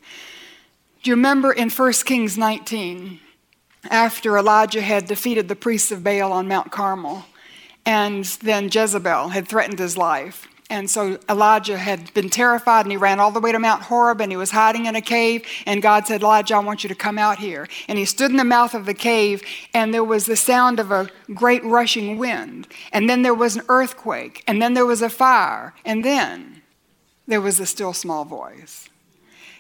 Do 1.03 1.11
you 1.11 1.15
remember 1.15 1.53
in 1.53 1.71
1 1.71 1.93
Kings 2.05 2.37
19, 2.37 3.21
after 3.89 4.37
Elijah 4.37 4.83
had 4.83 5.07
defeated 5.07 5.49
the 5.49 5.57
priests 5.57 5.91
of 5.91 6.05
Baal 6.05 6.33
on 6.33 6.49
Mount 6.49 6.71
Carmel, 6.71 7.25
and 7.87 8.25
then 8.25 8.69
Jezebel 8.73 9.29
had 9.29 9.49
threatened 9.49 9.79
his 9.79 9.97
life? 9.97 10.47
And 10.71 10.89
so 10.89 11.19
Elijah 11.29 11.77
had 11.77 12.15
been 12.15 12.31
terrified 12.31 12.83
and 12.87 12.93
he 12.93 12.97
ran 12.97 13.19
all 13.19 13.33
the 13.33 13.41
way 13.41 13.51
to 13.51 13.59
Mount 13.59 13.83
Horeb 13.83 14.21
and 14.21 14.31
he 14.31 14.37
was 14.37 14.53
hiding 14.53 14.87
in 14.87 14.95
a 14.95 15.01
cave. 15.01 15.45
And 15.67 15.83
God 15.83 16.07
said, 16.07 16.23
Elijah, 16.23 16.55
I 16.55 16.61
want 16.61 16.85
you 16.85 16.89
to 16.89 16.95
come 16.95 17.19
out 17.19 17.39
here. 17.39 17.67
And 17.89 17.99
he 17.99 18.05
stood 18.05 18.31
in 18.31 18.37
the 18.37 18.45
mouth 18.45 18.73
of 18.73 18.87
the 18.87 18.95
cave 18.95 19.43
and 19.75 19.93
there 19.93 20.05
was 20.05 20.27
the 20.27 20.37
sound 20.37 20.79
of 20.79 20.93
a 20.93 21.11
great 21.35 21.65
rushing 21.65 22.19
wind. 22.19 22.69
And 22.93 23.11
then 23.11 23.23
there 23.23 23.35
was 23.35 23.57
an 23.57 23.63
earthquake. 23.69 24.45
And 24.47 24.63
then 24.63 24.75
there 24.75 24.87
was 24.87 25.03
a 25.03 25.11
fire. 25.11 25.75
And 25.85 26.05
then 26.05 26.63
there 27.27 27.41
was 27.41 27.59
a 27.59 27.67
still 27.67 27.93
small 27.93 28.25
voice. 28.25 28.90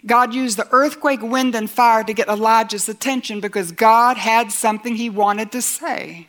God 0.06 0.34
used 0.34 0.56
the 0.56 0.68
earthquake, 0.72 1.22
wind, 1.22 1.54
and 1.54 1.70
fire 1.70 2.04
to 2.04 2.14
get 2.14 2.28
Elijah's 2.28 2.88
attention 2.88 3.40
because 3.40 3.72
God 3.72 4.16
had 4.16 4.50
something 4.50 4.96
he 4.96 5.10
wanted 5.10 5.52
to 5.52 5.62
say. 5.62 6.26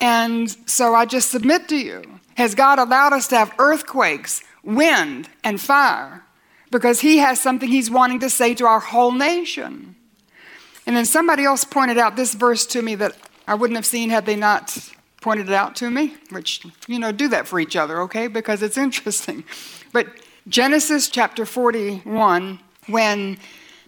And 0.00 0.50
so 0.68 0.94
I 0.94 1.06
just 1.06 1.30
submit 1.30 1.68
to 1.68 1.76
you 1.76 2.02
has 2.36 2.54
God 2.54 2.78
allowed 2.78 3.14
us 3.14 3.28
to 3.28 3.36
have 3.36 3.52
earthquakes, 3.58 4.42
wind, 4.62 5.28
and 5.42 5.60
fire 5.60 6.22
because 6.70 7.00
He 7.00 7.18
has 7.18 7.40
something 7.40 7.68
He's 7.68 7.90
wanting 7.90 8.20
to 8.20 8.30
say 8.30 8.54
to 8.54 8.66
our 8.66 8.80
whole 8.80 9.12
nation. 9.12 9.96
And 10.86 10.96
then 10.96 11.06
somebody 11.06 11.44
else 11.44 11.64
pointed 11.64 11.98
out 11.98 12.14
this 12.14 12.34
verse 12.34 12.66
to 12.66 12.82
me 12.82 12.94
that 12.96 13.16
I 13.48 13.54
wouldn't 13.54 13.76
have 13.76 13.86
seen 13.86 14.10
had 14.10 14.26
they 14.26 14.36
not 14.36 14.76
pointed 15.22 15.48
it 15.48 15.54
out 15.54 15.74
to 15.76 15.90
me, 15.90 16.14
which, 16.30 16.64
you 16.86 16.98
know, 16.98 17.10
do 17.10 17.28
that 17.28 17.48
for 17.48 17.58
each 17.58 17.74
other, 17.74 18.02
okay? 18.02 18.28
Because 18.28 18.62
it's 18.62 18.76
interesting. 18.76 19.42
But 19.92 20.06
Genesis 20.48 21.08
chapter 21.08 21.44
41, 21.44 22.60
when 22.86 23.36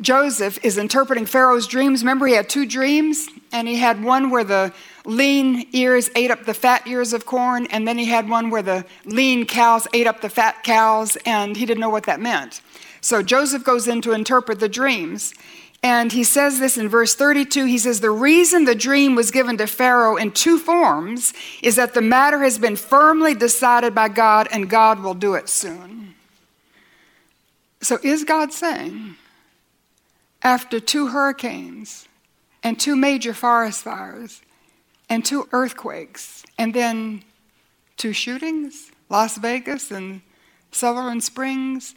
Joseph 0.01 0.59
is 0.65 0.77
interpreting 0.77 1.25
Pharaoh's 1.25 1.69
dreams, 1.69 2.03
remember 2.03 2.27
he 2.27 2.35
had 2.35 2.49
two 2.49 2.67
dreams, 2.67 3.29
and 3.53 3.69
he 3.69 3.77
had 3.77 4.03
one 4.03 4.29
where 4.29 4.43
the 4.43 4.75
lean 5.05 5.69
ears 5.73 6.11
ate 6.17 6.33
up 6.33 6.47
the 6.47 6.55
fat 6.55 6.85
ears 6.89 7.13
of 7.13 7.25
corn, 7.27 7.67
and 7.67 7.87
then 7.87 7.97
he 7.97 8.07
had 8.07 8.29
one 8.29 8.51
where 8.51 8.63
the 8.63 8.85
lean 9.05 9.47
cows 9.47 9.87
ate 9.95 10.09
up 10.09 10.21
the 10.21 10.29
fat 10.29 10.65
cows, 10.65 11.17
and 11.25 11.57
he 11.57 11.65
didn't 11.65 11.81
know 11.81 11.91
what 11.91 12.07
that 12.07 12.21
meant. 12.21 12.61
So 13.01 13.23
Joseph 13.23 13.63
goes 13.63 13.87
in 13.87 14.01
to 14.03 14.11
interpret 14.11 14.59
the 14.59 14.69
dreams. 14.69 15.35
And 15.81 16.11
he 16.11 16.25
says 16.25 16.59
this 16.59 16.77
in 16.77 16.89
verse 16.89 17.15
32. 17.15 17.67
He 17.67 17.79
says, 17.79 18.01
The 18.01 18.11
reason 18.11 18.65
the 18.65 18.75
dream 18.75 19.15
was 19.15 19.31
given 19.31 19.57
to 19.59 19.69
Pharaoh 19.69 20.17
in 20.17 20.33
two 20.33 20.59
forms 20.59 21.33
is 21.63 21.77
that 21.77 21.95
the 21.95 22.03
matter 22.03 22.43
has 22.43 22.59
been 22.59 22.75
firmly 22.75 23.33
decided 23.33 23.95
by 23.95 24.09
God, 24.09 24.49
and 24.51 24.69
God 24.69 24.99
will 24.99 25.15
do 25.15 25.35
it 25.35 25.49
soon. 25.49 26.08
So, 27.81 27.99
is 28.03 28.25
God 28.25 28.53
saying, 28.53 29.17
after 30.43 30.81
two 30.81 31.09
hurricanes 31.09 32.09
and 32.63 32.79
two 32.79 32.97
major 32.97 33.33
forest 33.33 33.85
fires, 33.85 34.43
and 35.09 35.25
two 35.25 35.49
earthquakes, 35.53 36.45
and 36.59 36.75
then 36.75 37.23
two 37.97 38.13
shootings, 38.13 38.91
Las 39.09 39.39
Vegas 39.39 39.91
and 39.91 40.21
Sutherland 40.71 41.25
Springs, 41.25 41.95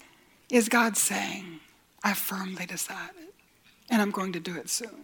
is 0.50 0.70
God 0.70 0.96
saying, 0.96 1.60
I 2.04 2.14
firmly 2.14 2.66
decided, 2.66 3.34
and 3.90 4.02
I'm 4.02 4.12
going 4.12 4.34
to 4.34 4.40
do 4.40 4.56
it 4.56 4.70
soon. 4.70 5.04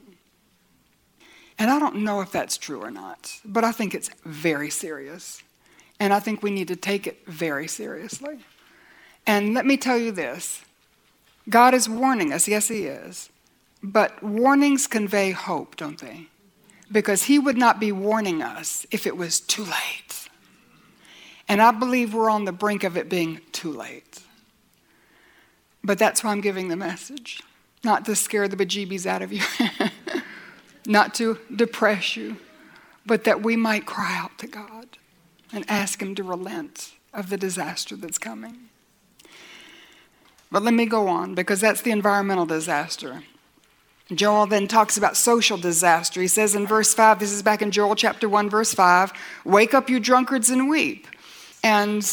And 1.60 1.72
I 1.72 1.80
don't 1.80 1.98
know 1.98 2.22
if 2.22 2.32
that's 2.32 2.58
true 2.58 2.82
or 2.82 2.92
not, 2.92 3.40
but 3.44 3.64
I 3.64 3.72
think 3.72 3.96
it's 3.96 4.10
very 4.24 4.70
serious. 4.70 5.42
And 6.00 6.14
I 6.14 6.20
think 6.20 6.44
we 6.44 6.52
need 6.52 6.68
to 6.68 6.76
take 6.76 7.08
it 7.08 7.26
very 7.26 7.68
seriously. 7.68 8.38
And 9.26 9.54
let 9.54 9.66
me 9.66 9.76
tell 9.76 9.98
you 9.98 10.12
this 10.12 10.62
God 11.50 11.74
is 11.74 11.88
warning 11.88 12.34
us, 12.34 12.48
yes, 12.48 12.68
He 12.68 12.86
is. 12.86 13.30
But 13.84 14.22
warnings 14.24 14.88
convey 14.88 15.32
hope, 15.32 15.76
don't 15.76 16.00
they? 16.00 16.28
because 16.92 17.24
he 17.24 17.38
would 17.40 17.58
not 17.58 17.80
be 17.80 17.92
warning 17.92 18.42
us 18.42 18.86
if 18.92 19.06
it 19.06 19.18
was 19.18 19.40
too 19.40 19.64
late. 19.64 20.30
And 21.48 21.62
I 21.62 21.72
believe 21.72 22.14
we're 22.14 22.30
on 22.30 22.46
the 22.46 22.52
brink 22.52 22.84
of 22.84 22.98
it 22.98 23.10
being 23.10 23.42
too 23.52 23.72
late. 23.72 24.20
But 25.84 25.98
that's 25.98 26.24
why 26.24 26.32
I'm 26.32 26.42
giving 26.42 26.68
the 26.68 26.76
message 26.76 27.42
not 27.84 28.06
to 28.06 28.16
scare 28.16 28.48
the 28.48 28.58
bejeebies 28.58 29.06
out 29.06 29.22
of 29.22 29.32
you, 29.32 29.44
not 30.86 31.14
to 31.16 31.40
depress 31.56 32.18
you, 32.18 32.38
but 33.06 33.24
that 33.24 33.44
we 33.44 33.56
might 33.56 33.86
cry 33.86 34.18
out 34.18 34.38
to 34.40 34.48
God 34.48 34.98
and 35.54 35.64
ask 35.70 36.02
Him 36.02 36.16
to 36.16 36.24
relent 36.24 36.94
of 37.14 37.30
the 37.30 37.38
disaster 37.38 37.96
that's 37.96 38.18
coming. 38.18 38.70
But 40.52 40.64
let 40.64 40.74
me 40.74 40.86
go 40.86 41.08
on 41.08 41.36
because 41.36 41.60
that's 41.62 41.82
the 41.82 41.92
environmental 41.92 42.46
disaster. 42.46 43.24
Joel 44.14 44.46
then 44.46 44.68
talks 44.68 44.98
about 44.98 45.18
social 45.18 45.58
disaster. 45.58 46.22
He 46.22 46.28
says 46.28 46.56
in 46.56 46.66
verse 46.66 46.94
5, 46.94 47.20
this 47.20 47.34
is 47.34 47.42
back 47.44 47.62
in 47.62 47.72
Joel 47.72 47.96
chapter 47.96 48.30
1, 48.30 48.50
verse 48.50 48.74
5, 48.74 49.12
wake 49.44 49.74
up, 49.74 49.90
you 49.90 50.00
drunkards, 50.00 50.50
and 50.50 50.70
weep. 50.70 51.08
And 51.62 52.10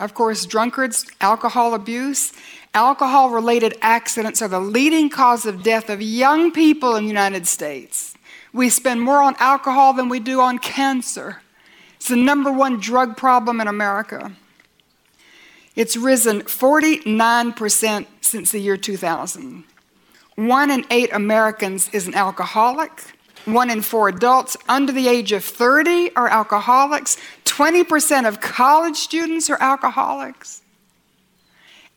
of 0.00 0.14
course, 0.14 0.46
drunkards, 0.46 1.06
alcohol 1.20 1.74
abuse, 1.74 2.32
alcohol 2.72 3.30
related 3.30 3.76
accidents 3.82 4.40
are 4.40 4.48
the 4.48 4.60
leading 4.60 5.10
cause 5.10 5.44
of 5.44 5.62
death 5.62 5.90
of 5.90 6.00
young 6.00 6.50
people 6.50 6.96
in 6.96 7.04
the 7.04 7.08
United 7.08 7.46
States. 7.46 8.14
We 8.54 8.70
spend 8.70 9.02
more 9.02 9.20
on 9.20 9.36
alcohol 9.38 9.92
than 9.92 10.08
we 10.08 10.20
do 10.20 10.40
on 10.40 10.58
cancer. 10.58 11.42
It's 11.96 12.08
the 12.08 12.16
number 12.16 12.50
one 12.50 12.80
drug 12.80 13.16
problem 13.16 13.60
in 13.60 13.68
America. 13.68 14.32
It's 15.76 15.96
risen 15.96 16.42
49% 16.42 18.06
since 18.20 18.52
the 18.52 18.60
year 18.60 18.76
2000. 18.76 19.64
One 20.36 20.70
in 20.70 20.84
eight 20.90 21.12
Americans 21.12 21.88
is 21.90 22.06
an 22.06 22.14
alcoholic. 22.14 22.90
One 23.44 23.70
in 23.70 23.82
four 23.82 24.08
adults 24.08 24.56
under 24.68 24.92
the 24.92 25.08
age 25.08 25.32
of 25.32 25.44
30 25.44 26.14
are 26.16 26.28
alcoholics. 26.28 27.16
20% 27.44 28.26
of 28.26 28.40
college 28.40 28.96
students 28.96 29.50
are 29.50 29.60
alcoholics. 29.60 30.62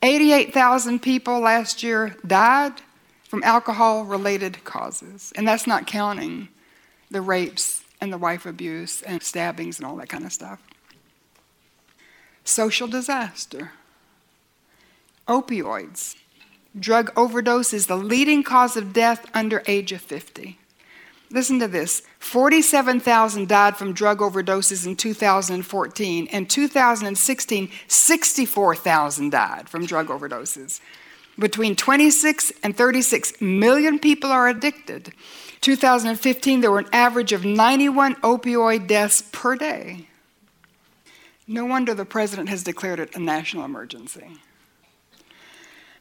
88,000 0.03 0.99
people 0.99 1.39
last 1.39 1.81
year 1.81 2.15
died 2.25 2.73
from 3.23 3.43
alcohol 3.43 4.05
related 4.05 4.63
causes. 4.63 5.31
And 5.35 5.47
that's 5.47 5.65
not 5.65 5.87
counting 5.87 6.49
the 7.09 7.21
rapes 7.21 7.83
and 7.99 8.11
the 8.13 8.17
wife 8.17 8.45
abuse 8.45 9.01
and 9.01 9.23
stabbings 9.23 9.79
and 9.79 9.87
all 9.87 9.95
that 9.95 10.09
kind 10.09 10.25
of 10.25 10.33
stuff. 10.33 10.61
Social 12.47 12.87
disaster. 12.87 13.71
Opioids. 15.27 16.15
Drug 16.79 17.11
overdose 17.17 17.73
is 17.73 17.87
the 17.87 17.97
leading 17.97 18.41
cause 18.41 18.77
of 18.77 18.93
death 18.93 19.29
under 19.33 19.63
age 19.67 19.91
of 19.91 19.99
50. 19.99 20.57
Listen 21.29 21.59
to 21.59 21.67
this 21.67 22.03
47,000 22.19 23.49
died 23.49 23.75
from 23.75 23.91
drug 23.91 24.19
overdoses 24.19 24.85
in 24.87 24.95
2014. 24.95 26.27
and 26.31 26.49
2016, 26.49 27.69
64,000 27.89 29.29
died 29.29 29.67
from 29.67 29.85
drug 29.85 30.07
overdoses. 30.07 30.79
Between 31.37 31.75
26 31.75 32.53
and 32.63 32.77
36 32.77 33.41
million 33.41 33.99
people 33.99 34.31
are 34.31 34.47
addicted. 34.47 35.13
2015, 35.59 36.61
there 36.61 36.71
were 36.71 36.79
an 36.79 36.87
average 36.93 37.33
of 37.33 37.43
91 37.43 38.15
opioid 38.21 38.87
deaths 38.87 39.21
per 39.33 39.57
day. 39.57 40.06
No 41.47 41.65
wonder 41.65 41.93
the 41.93 42.05
president 42.05 42.49
has 42.49 42.63
declared 42.63 42.99
it 42.99 43.15
a 43.15 43.19
national 43.19 43.63
emergency. 43.63 44.37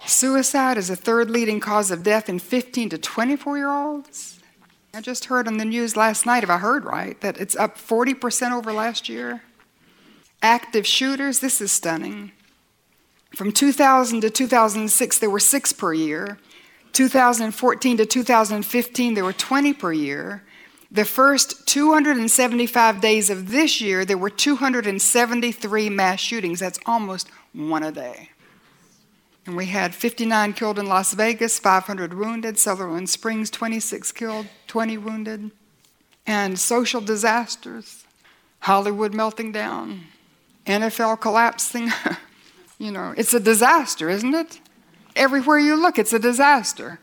Suicide 0.05 0.77
is 0.77 0.89
the 0.89 0.97
third 0.97 1.31
leading 1.31 1.61
cause 1.61 1.91
of 1.91 2.03
death 2.03 2.29
in 2.29 2.39
15 2.39 2.91
to 2.91 2.99
24 2.99 3.57
year 3.57 3.71
olds. 3.71 4.41
I 4.93 5.01
just 5.01 5.27
heard 5.27 5.47
on 5.47 5.59
the 5.59 5.65
news 5.65 5.97
last 5.97 6.27
night, 6.27 6.43
if 6.43 6.51
I 6.51 6.59
heard 6.59 6.85
right, 6.85 7.21
that 7.21 7.39
it's 7.39 7.55
up 7.55 7.77
40% 7.77 8.53
over 8.53 8.73
last 8.73 9.09
year. 9.09 9.43
Active 10.43 10.87
shooters, 10.87 11.41
this 11.41 11.61
is 11.61 11.71
stunning. 11.71 12.33
From 13.35 13.53
2000 13.53 14.23
to 14.23 14.31
2006, 14.31 15.19
there 15.19 15.31
were 15.31 15.41
six 15.41 15.73
per 15.73 15.93
year. 15.93 16.39
2014 16.93 17.99
to 17.99 18.07
2015, 18.07 19.15
there 19.15 19.25
were 19.25 19.33
20 19.33 19.75
per 19.75 19.93
year. 19.93 20.43
The 20.91 21.05
first 21.05 21.67
275 21.67 23.01
days 23.01 23.29
of 23.29 23.51
this 23.51 23.81
year, 23.81 24.05
there 24.05 24.19
were 24.19 24.31
273 24.31 25.91
mass 25.91 26.21
shootings. 26.21 26.61
That's 26.61 26.79
almost 26.87 27.29
one 27.53 27.83
a 27.83 27.91
day. 27.91 28.31
And 29.47 29.57
we 29.57 29.67
had 29.67 29.95
59 29.95 30.53
killed 30.55 30.79
in 30.79 30.87
Las 30.87 31.13
Vegas, 31.15 31.59
500 31.59 32.15
wounded, 32.15 32.59
Sutherland 32.59 33.09
Springs, 33.09 33.49
26 33.51 34.13
killed, 34.13 34.47
20 34.67 34.99
wounded. 34.99 35.51
And 36.27 36.59
social 36.59 37.01
disasters, 37.01 38.05
Hollywood 38.61 39.15
melting 39.15 39.53
down, 39.53 40.05
NFL 40.67 41.21
collapsing. 41.21 41.93
you 42.79 42.91
know, 42.91 43.15
it's 43.17 43.35
a 43.35 43.41
disaster, 43.41 44.11
isn't 44.11 44.35
it? 44.35 44.61
Everywhere 45.15 45.59
you 45.59 45.81
look, 45.81 45.99
it's 45.99 46.13
a 46.13 46.19
disaster. 46.19 46.99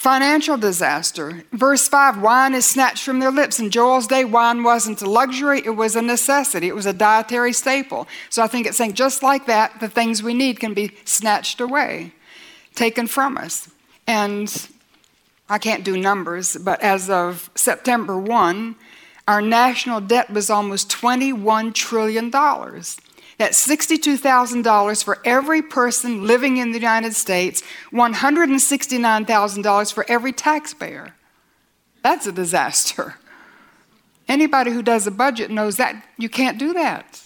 Financial 0.00 0.56
disaster. 0.56 1.44
Verse 1.52 1.86
5 1.86 2.22
wine 2.22 2.54
is 2.54 2.64
snatched 2.64 3.04
from 3.04 3.18
their 3.18 3.30
lips. 3.30 3.60
In 3.60 3.68
Joel's 3.68 4.06
day, 4.06 4.24
wine 4.24 4.62
wasn't 4.62 5.02
a 5.02 5.10
luxury, 5.10 5.60
it 5.62 5.76
was 5.76 5.94
a 5.94 6.00
necessity, 6.00 6.68
it 6.68 6.74
was 6.74 6.86
a 6.86 6.94
dietary 6.94 7.52
staple. 7.52 8.08
So 8.30 8.42
I 8.42 8.46
think 8.46 8.66
it's 8.66 8.78
saying 8.78 8.94
just 8.94 9.22
like 9.22 9.44
that, 9.44 9.78
the 9.78 9.90
things 9.90 10.22
we 10.22 10.32
need 10.32 10.58
can 10.58 10.72
be 10.72 10.92
snatched 11.04 11.60
away, 11.60 12.14
taken 12.74 13.08
from 13.08 13.36
us. 13.36 13.68
And 14.06 14.68
I 15.50 15.58
can't 15.58 15.84
do 15.84 15.98
numbers, 15.98 16.56
but 16.56 16.80
as 16.80 17.10
of 17.10 17.50
September 17.54 18.18
1, 18.18 18.76
our 19.28 19.42
national 19.42 20.00
debt 20.00 20.30
was 20.30 20.48
almost 20.48 20.88
$21 20.88 21.74
trillion. 21.74 22.30
That's 23.40 23.66
$62,000 23.66 25.02
for 25.02 25.18
every 25.24 25.62
person 25.62 26.26
living 26.26 26.58
in 26.58 26.72
the 26.72 26.78
United 26.78 27.14
States, 27.14 27.62
$169,000 27.90 29.92
for 29.94 30.04
every 30.10 30.34
taxpayer. 30.34 31.14
That's 32.02 32.26
a 32.26 32.32
disaster. 32.32 33.14
Anybody 34.28 34.72
who 34.72 34.82
does 34.82 35.06
a 35.06 35.10
budget 35.10 35.50
knows 35.50 35.78
that 35.78 36.04
you 36.18 36.28
can't 36.28 36.58
do 36.58 36.74
that. 36.74 37.22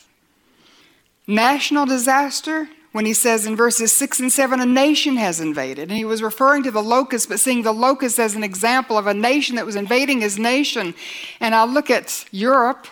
National 1.26 1.84
disaster, 1.84 2.68
when 2.92 3.06
he 3.06 3.12
says 3.12 3.44
in 3.44 3.56
verses 3.56 3.92
6 3.96 4.20
and 4.20 4.30
7, 4.30 4.60
a 4.60 4.66
nation 4.66 5.16
has 5.16 5.40
invaded. 5.40 5.88
And 5.88 5.98
he 5.98 6.04
was 6.04 6.22
referring 6.22 6.62
to 6.62 6.70
the 6.70 6.80
locust, 6.80 7.28
but 7.28 7.40
seeing 7.40 7.62
the 7.62 7.74
locust 7.74 8.20
as 8.20 8.36
an 8.36 8.44
example 8.44 8.96
of 8.96 9.08
a 9.08 9.14
nation 9.14 9.56
that 9.56 9.66
was 9.66 9.74
invading 9.74 10.20
his 10.20 10.38
nation. 10.38 10.94
And 11.40 11.56
I 11.56 11.64
look 11.64 11.90
at 11.90 12.24
Europe 12.30 12.86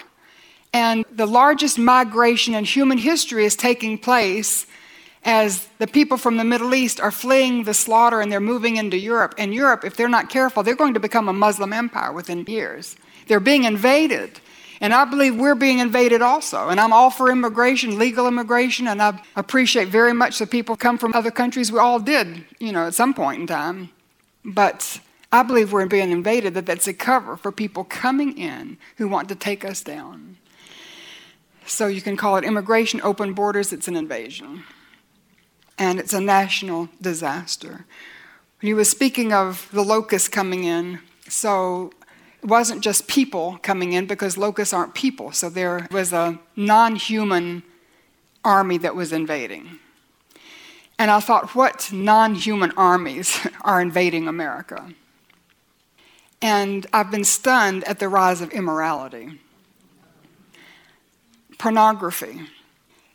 and 0.73 1.05
the 1.11 1.27
largest 1.27 1.79
migration 1.79 2.55
in 2.55 2.65
human 2.65 2.99
history 2.99 3.45
is 3.45 3.57
taking 3.57 3.99
place 3.99 4.67
as 5.25 5.69
the 5.79 5.87
people 5.87 6.17
from 6.17 6.37
the 6.37 6.45
Middle 6.45 6.75
East 6.75 7.01
are 7.01 7.13
fleeing 7.13 7.65
the 7.65 7.75
slaughter 7.75 8.21
and 8.21 8.33
they're 8.33 8.41
moving 8.41 8.77
into 8.77 8.97
Europe. 8.97 9.35
And 9.39 9.55
Europe, 9.55 9.85
if 9.85 9.97
they're 9.97 10.09
not 10.09 10.31
careful, 10.31 10.63
they're 10.63 10.75
going 10.75 10.95
to 10.95 11.01
become 11.01 11.29
a 11.29 11.33
Muslim 11.33 11.73
empire 11.73 12.13
within 12.13 12.45
years. 12.47 12.97
They're 13.29 13.41
being 13.41 13.65
invaded. 13.65 14.41
And 14.81 14.93
I 14.93 15.05
believe 15.05 15.37
we're 15.37 15.55
being 15.55 15.79
invaded 15.79 16.23
also. 16.23 16.69
And 16.69 16.81
I'm 16.81 16.93
all 16.93 17.11
for 17.11 17.31
immigration, 17.31 17.99
legal 17.99 18.27
immigration, 18.27 18.89
and 18.89 19.01
I 19.01 19.23
appreciate 19.37 19.89
very 19.89 20.13
much 20.13 20.41
that 20.41 20.51
people 20.51 20.75
come 20.75 20.99
from 20.99 21.15
other 21.15 21.31
countries. 21.31 21.71
We 21.71 21.79
all 21.79 22.01
did, 22.01 22.45
you 22.59 22.73
know, 22.73 22.89
at 22.89 22.95
some 22.95 23.15
point 23.15 23.43
in 23.43 23.47
time. 23.47 23.91
But 24.45 24.99
I 25.31 25.45
believe 25.45 25.73
we're 25.73 25.87
being 25.87 26.11
invaded, 26.11 26.55
that 26.55 26.67
that's 26.67 26.89
a 26.89 26.93
cover 26.93 27.37
for 27.37 27.53
people 27.53 27.85
coming 27.85 28.37
in 28.37 28.77
who 28.97 29.07
want 29.07 29.29
to 29.29 29.37
take 29.37 29.65
us 29.65 29.83
down. 29.83 30.32
So 31.73 31.87
you 31.87 32.03
can 32.03 32.19
call 32.19 32.37
it 32.37 32.45
immigration, 32.45 33.01
open 33.03 33.33
borders, 33.33 33.73
it's 33.73 33.89
an 33.89 33.97
invasion. 33.97 34.65
And 35.79 35.99
it's 35.99 36.13
a 36.13 36.21
national 36.21 36.91
disaster. 37.01 37.87
He 38.61 38.75
was 38.75 38.91
speaking 38.91 39.33
of 39.33 39.71
the 39.73 39.83
locusts 39.83 40.29
coming 40.29 40.65
in, 40.65 41.01
so 41.31 41.91
it 42.43 42.47
wasn't 42.51 42.83
just 42.83 43.09
people 43.09 43.59
coming 43.63 43.95
in 43.95 44.05
because 44.05 44.37
locusts 44.37 44.75
aren't 44.75 44.93
people. 44.93 45.33
So 45.33 45.49
there 45.49 45.89
was 45.91 46.13
a 46.13 46.39
non 46.57 46.97
human 46.97 47.63
army 48.45 48.77
that 48.77 48.95
was 48.95 49.11
invading. 49.11 49.79
And 50.99 51.11
I 51.11 51.21
thought, 51.21 51.55
what 51.55 51.91
non 51.91 52.35
human 52.35 52.73
armies 52.73 53.47
are 53.63 53.81
invading 53.81 54.29
America? 54.29 54.93
And 56.43 56.87
I've 56.93 57.11
been 57.11 57.25
stunned 57.25 57.83
at 57.85 57.99
the 57.99 58.11
rise 58.11 58.43
of 58.43 58.51
immorality 58.51 59.41
pornography 61.63 62.41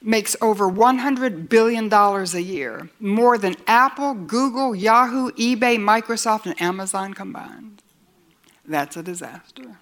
makes 0.01 0.33
over 0.41 0.69
$100 0.69 1.49
billion 1.49 1.91
a 1.91 2.39
year, 2.39 2.89
more 2.97 3.37
than 3.37 3.57
Apple, 3.67 4.13
Google, 4.13 4.73
Yahoo, 4.73 5.31
eBay, 5.31 5.77
Microsoft, 5.77 6.45
and 6.45 6.61
Amazon 6.61 7.13
combined. 7.13 7.81
That's 8.65 8.95
a 8.95 9.03
disaster. 9.03 9.79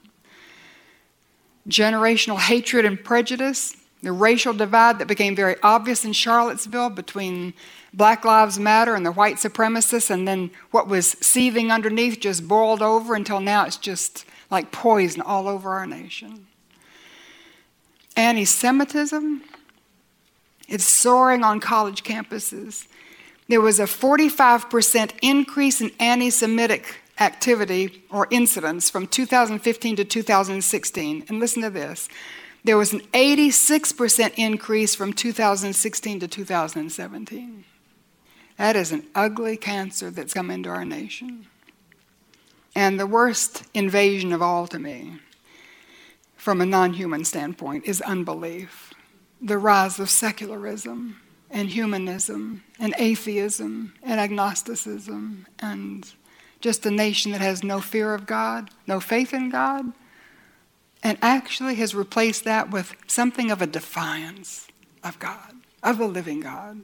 Generational 1.70 2.40
hatred 2.40 2.86
and 2.86 3.04
prejudice, 3.04 3.78
the 4.02 4.12
racial 4.12 4.54
divide 4.54 4.98
that 4.98 5.08
became 5.08 5.36
very 5.36 5.58
obvious 5.62 6.04
in 6.04 6.14
Charlottesville 6.14 6.90
between 6.90 7.54
Black 7.94 8.26
Lives 8.26 8.58
Matter 8.58 8.96
and 8.96 9.06
the 9.06 9.12
white 9.12 9.36
supremacists, 9.36 10.10
and 10.10 10.28
then 10.28 10.50
what 10.72 10.88
was 10.88 11.12
seething 11.22 11.72
underneath 11.72 12.20
just 12.20 12.48
boiled 12.48 12.82
over 12.82 13.14
until 13.14 13.40
now 13.40 13.66
it's 13.66 13.78
just 13.78 14.26
like 14.50 14.72
poison 14.72 15.22
all 15.22 15.48
over 15.48 15.74
our 15.74 15.86
nation. 15.86 16.45
Anti 18.16 18.46
Semitism, 18.46 19.42
it's 20.68 20.86
soaring 20.86 21.44
on 21.44 21.60
college 21.60 22.04
campuses. 22.04 22.88
There 23.48 23.62
was 23.62 23.80
a 23.80 23.84
45% 23.84 25.12
increase 25.22 25.82
in 25.82 25.92
anti 26.00 26.30
Semitic 26.30 27.02
activity 27.20 28.04
or 28.10 28.28
incidents 28.32 28.90
from 28.90 29.08
2015 29.08 29.96
to 29.98 30.06
2016. 30.06 31.26
And 31.30 31.40
listen 31.40 31.62
to 31.62 31.70
this 31.70 32.10
there 32.66 32.78
was 32.78 32.94
an 32.94 33.02
86% 33.14 34.34
increase 34.38 34.96
from 34.96 35.14
2016 35.14 36.20
to 36.20 36.28
2017. 36.28 37.64
That 38.58 38.76
is 38.76 38.92
an 38.92 39.06
ugly 39.14 39.56
cancer 39.56 40.10
that's 40.10 40.34
come 40.34 40.50
into 40.50 40.70
our 40.70 40.84
nation. 40.84 41.46
And 42.74 43.00
the 43.00 43.06
worst 43.06 43.64
invasion 43.76 44.34
of 44.34 44.42
all 44.42 44.66
to 44.68 44.80
me 44.80 45.20
from 46.46 46.62
a 46.62 46.66
non 46.66 46.94
human 46.94 47.26
standpoint 47.26 47.84
is 47.86 48.02
unbelief, 48.02 48.94
the 49.42 49.58
rise 49.58 50.00
of 50.00 50.08
secularism 50.12 51.20
and 51.50 51.70
humanism 51.70 52.64
and 52.80 52.94
atheism 53.00 53.96
and 54.04 54.20
agnosticism 54.20 55.48
and 55.58 56.14
just 56.62 56.86
a 56.86 56.92
nation 56.92 57.32
that 57.32 57.42
has 57.42 57.64
no 57.64 57.82
fear 57.82 58.14
of 58.14 58.28
God, 58.28 58.70
no 58.86 59.00
faith 59.00 59.34
in 59.34 59.50
God, 59.50 59.92
and 61.02 61.18
actually 61.20 61.74
has 61.76 61.96
replaced 61.96 62.44
that 62.44 62.70
with 62.70 62.96
something 63.08 63.50
of 63.50 63.60
a 63.60 63.66
defiance 63.66 64.68
of 65.04 65.18
God, 65.18 65.56
of 65.82 65.98
the 65.98 66.06
living 66.06 66.42
God. 66.42 66.82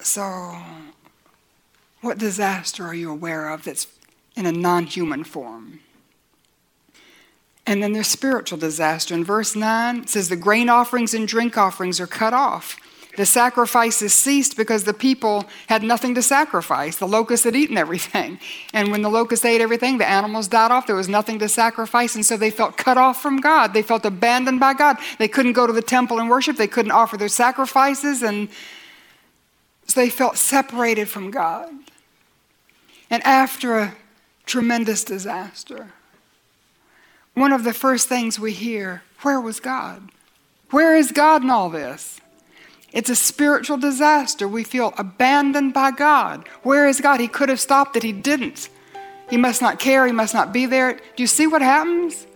So, 0.00 0.56
what 2.00 2.18
disaster 2.18 2.84
are 2.84 2.94
you 2.94 3.12
aware 3.12 3.48
of 3.48 3.62
that's 3.62 3.86
in 4.34 4.44
a 4.44 4.50
non 4.50 4.86
human 4.86 5.22
form? 5.22 5.78
And 7.66 7.82
then 7.82 7.92
there's 7.92 8.08
spiritual 8.08 8.58
disaster. 8.58 9.14
In 9.14 9.24
verse 9.24 9.54
9, 9.54 9.98
it 9.98 10.08
says, 10.08 10.28
The 10.28 10.36
grain 10.36 10.68
offerings 10.68 11.14
and 11.14 11.28
drink 11.28 11.56
offerings 11.56 12.00
are 12.00 12.06
cut 12.06 12.34
off. 12.34 12.76
The 13.16 13.26
sacrifices 13.26 14.14
ceased 14.14 14.56
because 14.56 14.84
the 14.84 14.94
people 14.94 15.44
had 15.66 15.82
nothing 15.82 16.14
to 16.14 16.22
sacrifice. 16.22 16.96
The 16.96 17.06
locusts 17.06 17.44
had 17.44 17.54
eaten 17.54 17.76
everything. 17.76 18.40
And 18.74 18.90
when 18.90 19.02
the 19.02 19.10
locusts 19.10 19.44
ate 19.44 19.60
everything, 19.60 19.98
the 19.98 20.08
animals 20.08 20.48
died 20.48 20.70
off. 20.70 20.86
There 20.86 20.96
was 20.96 21.08
nothing 21.08 21.38
to 21.40 21.48
sacrifice. 21.48 22.14
And 22.14 22.24
so 22.24 22.38
they 22.38 22.50
felt 22.50 22.78
cut 22.78 22.96
off 22.96 23.20
from 23.20 23.36
God. 23.36 23.74
They 23.74 23.82
felt 23.82 24.06
abandoned 24.06 24.60
by 24.60 24.72
God. 24.72 24.96
They 25.18 25.28
couldn't 25.28 25.52
go 25.52 25.66
to 25.66 25.74
the 25.74 25.82
temple 25.82 26.18
and 26.18 26.30
worship. 26.30 26.56
They 26.56 26.66
couldn't 26.66 26.90
offer 26.92 27.18
their 27.18 27.28
sacrifices. 27.28 28.22
And 28.22 28.48
so 29.86 30.00
they 30.00 30.08
felt 30.08 30.38
separated 30.38 31.10
from 31.10 31.30
God. 31.30 31.70
And 33.10 33.22
after 33.24 33.78
a 33.78 33.94
tremendous 34.46 35.04
disaster, 35.04 35.92
one 37.34 37.52
of 37.52 37.64
the 37.64 37.72
first 37.72 38.08
things 38.08 38.38
we 38.38 38.52
hear 38.52 39.02
where 39.22 39.40
was 39.40 39.60
God? 39.60 40.10
Where 40.70 40.96
is 40.96 41.12
God 41.12 41.42
in 41.42 41.50
all 41.50 41.70
this? 41.70 42.20
It's 42.92 43.10
a 43.10 43.16
spiritual 43.16 43.78
disaster. 43.78 44.46
We 44.46 44.64
feel 44.64 44.92
abandoned 44.98 45.72
by 45.72 45.92
God. 45.92 46.46
Where 46.62 46.86
is 46.86 47.00
God? 47.00 47.20
He 47.20 47.28
could 47.28 47.48
have 47.48 47.60
stopped 47.60 47.96
it, 47.96 48.02
He 48.02 48.12
didn't. 48.12 48.68
He 49.30 49.36
must 49.36 49.62
not 49.62 49.78
care, 49.78 50.06
He 50.06 50.12
must 50.12 50.34
not 50.34 50.52
be 50.52 50.66
there. 50.66 50.94
Do 50.94 51.22
you 51.22 51.26
see 51.26 51.46
what 51.46 51.62
happens? 51.62 52.26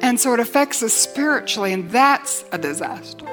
And 0.00 0.18
so 0.18 0.32
it 0.32 0.40
affects 0.40 0.82
us 0.82 0.94
spiritually, 0.94 1.72
and 1.72 1.90
that's 1.90 2.44
a 2.52 2.58
disaster. 2.58 3.26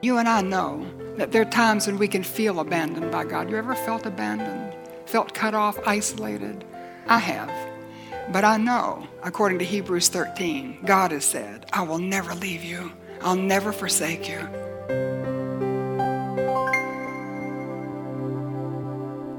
You 0.00 0.18
and 0.18 0.28
I 0.28 0.40
know 0.40 0.86
that 1.16 1.30
there 1.30 1.42
are 1.42 1.50
times 1.50 1.86
when 1.86 1.98
we 1.98 2.08
can 2.08 2.24
feel 2.24 2.60
abandoned 2.60 3.12
by 3.12 3.24
God. 3.24 3.50
You 3.50 3.56
ever 3.56 3.74
felt 3.74 4.06
abandoned? 4.06 4.74
Felt 5.06 5.34
cut 5.34 5.54
off, 5.54 5.78
isolated? 5.86 6.64
I 7.06 7.18
have. 7.18 7.67
But 8.30 8.44
I 8.44 8.58
know, 8.58 9.06
according 9.22 9.58
to 9.60 9.64
Hebrews 9.64 10.08
13, 10.08 10.80
God 10.84 11.12
has 11.12 11.24
said, 11.24 11.64
I 11.72 11.82
will 11.82 11.98
never 11.98 12.34
leave 12.34 12.62
you, 12.62 12.92
I'll 13.22 13.36
never 13.36 13.72
forsake 13.72 14.28
you. 14.28 14.38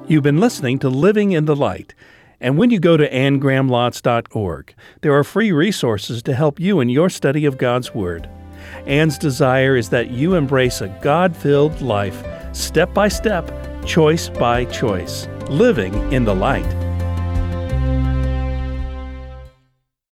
You've 0.07 0.23
been 0.23 0.39
listening 0.39 0.79
to 0.79 0.89
Living 0.89 1.33
in 1.33 1.45
the 1.45 1.55
Light. 1.55 1.93
And 2.41 2.57
when 2.57 2.71
you 2.71 2.79
go 2.79 2.97
to 2.97 3.07
anngrahamlotz.org, 3.07 4.73
there 5.01 5.13
are 5.13 5.23
free 5.23 5.51
resources 5.51 6.23
to 6.23 6.33
help 6.33 6.59
you 6.59 6.79
in 6.79 6.89
your 6.89 7.11
study 7.11 7.45
of 7.45 7.59
God's 7.59 7.93
Word. 7.93 8.27
Anne's 8.87 9.19
desire 9.19 9.75
is 9.75 9.89
that 9.89 10.09
you 10.09 10.33
embrace 10.33 10.81
a 10.81 10.87
God 11.01 11.37
filled 11.37 11.79
life, 11.81 12.23
step 12.53 12.91
by 12.93 13.07
step, 13.07 13.51
choice 13.85 14.29
by 14.29 14.65
choice, 14.65 15.27
living 15.47 15.93
in 16.11 16.25
the 16.25 16.33
light. 16.33 16.88